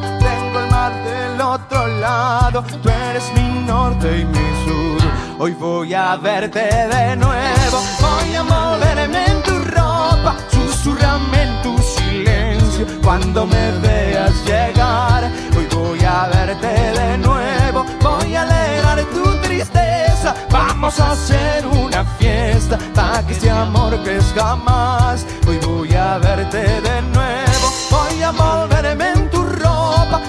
Tengo 0.00 0.60
el 0.60 0.70
mar 0.70 0.92
del 1.04 1.38
otro 1.40 1.86
lado, 1.86 2.64
tú 2.82 2.88
eres 2.88 3.24
mi 3.34 3.60
norte 3.66 4.20
y 4.20 4.24
mi 4.24 4.48
sur. 4.64 5.10
Hoy 5.38 5.52
voy 5.52 5.92
a 5.92 6.16
verte 6.16 6.60
de 6.60 7.16
nuevo, 7.16 7.78
voy 8.00 8.34
a 8.34 8.42
moverme 8.42 9.26
en 9.26 9.42
tu 9.42 9.58
ropa, 9.58 10.36
susurrame 10.50 11.42
en 11.42 11.62
tu 11.62 11.76
silencio 11.82 12.86
cuando 13.02 13.46
me 13.46 13.72
veas 13.80 14.32
llegar. 14.46 15.30
Hoy 15.56 15.66
voy 15.74 16.02
a 16.04 16.26
verte 16.28 16.68
de 16.68 17.18
nuevo, 17.18 17.84
voy 18.00 18.34
a 18.34 18.42
alegrar 18.42 19.04
tu 19.12 19.40
tristeza. 19.42 20.34
Vamos 20.50 20.98
a 21.00 21.10
hacer 21.10 21.66
una 21.66 22.02
fiesta 22.18 22.78
para 22.94 23.26
que 23.26 23.34
este 23.34 23.50
amor 23.50 23.98
crezca 24.02 24.56
más. 24.56 25.26
Hoy 25.46 25.58
voy 25.58 25.94
a 25.94 26.16
verte 26.16 26.80
de 26.80 27.02
nuevo, 27.02 27.72
voy 27.90 28.22
a 28.22 28.30
volverme 28.30 29.10
en 29.10 29.30
tu 29.30 29.42
ropa, 29.42 29.51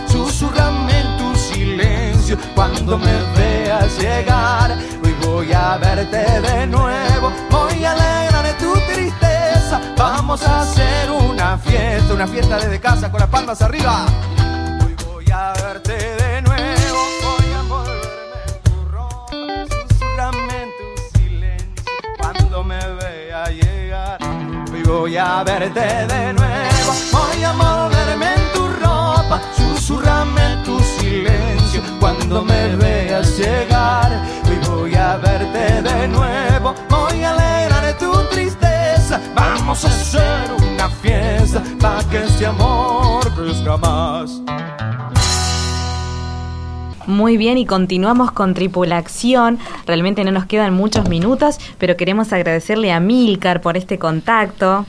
susurrame 0.08 1.00
en 1.00 1.18
tu 1.18 1.36
silencio 1.36 2.38
cuando 2.56 2.98
me 2.98 3.14
veas 3.38 3.98
llegar. 4.00 4.78
Hoy 5.04 5.16
voy 5.26 5.54
a 5.54 5.78
verte 5.78 6.42
de 6.42 6.68
nuevo, 6.68 7.32
voy 7.50 7.84
a 7.84 7.92
alegrar 7.92 8.46
tu 8.58 8.74
tristeza. 8.92 9.82
Vamos 9.98 10.44
a 10.44 10.62
hacer 10.62 11.12
una 11.12 11.58
fiesta, 11.58 12.14
una 12.14 12.28
fiesta 12.28 12.58
desde 12.58 12.80
casa 12.80 13.12
con 13.12 13.20
las 13.20 13.30
palmas 13.30 13.62
arriba. 13.62 14.06
Hoy 14.86 14.96
voy 15.06 15.32
a 15.32 15.54
verte 15.54 15.94
de 15.94 16.42
nuevo, 16.42 17.00
voy 17.24 17.52
a 17.52 17.60
envolverme 17.60 18.40
en 18.48 18.62
tu 18.64 18.86
ropa, 18.92 19.28
susurrame 19.90 20.64
en 20.64 20.70
tu 20.78 21.18
silencio 21.18 21.84
cuando 22.18 22.64
me 22.64 22.80
vea 22.96 23.46
llegar. 23.50 24.20
Hoy 24.72 24.84
voy 24.84 25.18
a 25.18 25.44
verte 25.44 25.80
de 25.80 26.34
nuevo, 26.34 26.94
voy 27.12 27.44
a 27.44 27.54
cuando 32.34 32.52
me 32.52 32.76
veas 32.78 33.38
llegar. 33.38 34.12
Hoy 34.50 34.58
voy 34.68 34.96
a 34.96 35.18
verte 35.18 35.82
de 35.84 36.08
nuevo, 36.08 36.74
voy 36.90 37.24
a 37.24 37.32
alegrar 37.32 37.96
tu 38.00 38.12
tristeza. 38.32 39.22
Vamos 39.36 39.86
a 39.86 39.88
hacer 39.88 40.52
una 40.58 40.90
fiesta 40.90 41.62
para 41.80 42.04
que 42.10 42.24
este 42.24 42.48
amor 42.48 43.24
crezca 43.36 43.78
más. 43.78 44.42
Muy 47.06 47.38
bien, 47.38 47.60
y 47.60 47.68
continuamos 47.68 48.32
con 48.32 48.56
Tripulación. 48.56 49.60
Realmente 49.86 50.24
no 50.24 50.32
nos 50.32 50.46
quedan 50.46 50.74
muchos 50.74 51.10
minutos, 51.10 51.60
pero 51.78 51.98
queremos 51.98 52.34
agradecerle 52.34 52.92
a 52.94 53.00
Milcar 53.00 53.62
por 53.62 53.78
este 53.78 54.00
contacto. 54.00 54.88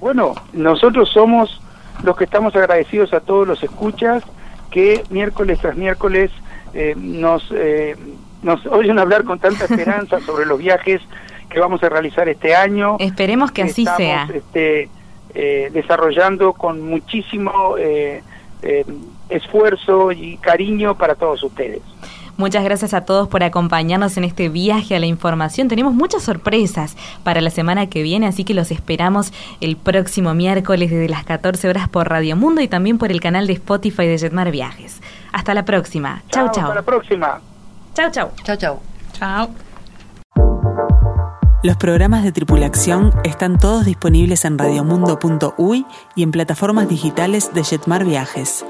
Bueno, 0.00 0.34
nosotros 0.54 1.10
somos 1.12 1.60
los 2.02 2.16
que 2.16 2.24
estamos 2.24 2.56
agradecidos 2.56 3.12
a 3.12 3.20
todos 3.20 3.46
los 3.46 3.62
escuchas 3.62 4.22
que 4.70 5.02
miércoles 5.10 5.58
tras 5.60 5.76
miércoles 5.76 6.30
eh, 6.74 6.94
nos, 6.96 7.50
eh, 7.52 7.96
nos 8.42 8.64
oyen 8.66 8.98
hablar 8.98 9.24
con 9.24 9.38
tanta 9.38 9.64
esperanza 9.64 10.20
sobre 10.26 10.46
los 10.46 10.58
viajes 10.58 11.00
que 11.48 11.60
vamos 11.60 11.82
a 11.82 11.88
realizar 11.88 12.28
este 12.28 12.54
año. 12.54 12.96
Esperemos 12.98 13.50
que 13.50 13.62
así 13.62 13.82
Estamos, 13.82 13.98
sea. 13.98 14.28
Este, 14.32 14.88
eh, 15.34 15.70
desarrollando 15.72 16.54
con 16.54 16.80
muchísimo 16.80 17.76
eh, 17.78 18.22
eh, 18.62 18.84
esfuerzo 19.28 20.10
y 20.10 20.36
cariño 20.38 20.96
para 20.96 21.14
todos 21.14 21.42
ustedes. 21.44 21.82
Muchas 22.40 22.64
gracias 22.64 22.94
a 22.94 23.02
todos 23.02 23.28
por 23.28 23.42
acompañarnos 23.42 24.16
en 24.16 24.24
este 24.24 24.48
viaje 24.48 24.96
a 24.96 24.98
la 24.98 25.04
información. 25.04 25.68
Tenemos 25.68 25.92
muchas 25.92 26.22
sorpresas 26.22 26.96
para 27.22 27.42
la 27.42 27.50
semana 27.50 27.88
que 27.88 28.02
viene, 28.02 28.26
así 28.26 28.44
que 28.44 28.54
los 28.54 28.70
esperamos 28.70 29.30
el 29.60 29.76
próximo 29.76 30.32
miércoles 30.32 30.90
desde 30.90 31.10
las 31.10 31.22
14 31.24 31.68
horas 31.68 31.90
por 31.90 32.08
Radio 32.08 32.36
Mundo 32.36 32.62
y 32.62 32.66
también 32.68 32.96
por 32.96 33.10
el 33.10 33.20
canal 33.20 33.46
de 33.46 33.52
Spotify 33.52 34.06
de 34.06 34.16
Jetmar 34.16 34.50
Viajes. 34.50 35.02
Hasta 35.32 35.52
la 35.52 35.66
próxima. 35.66 36.22
Chau, 36.30 36.46
Hasta 36.46 36.62
chau. 36.62 36.74
la 36.74 36.80
próxima. 36.80 37.40
Chau, 37.94 38.10
chau. 38.10 38.30
Chao, 38.42 38.56
chao. 38.56 38.80
Chao. 39.12 39.50
Los 41.62 41.76
programas 41.76 42.24
de 42.24 42.32
tripulación 42.32 43.12
están 43.22 43.58
todos 43.58 43.84
disponibles 43.84 44.46
en 44.46 44.56
radiomundo.uy 44.56 45.84
y 46.16 46.22
en 46.22 46.30
plataformas 46.30 46.88
digitales 46.88 47.52
de 47.52 47.64
Jetmar 47.64 48.06
Viajes. 48.06 48.64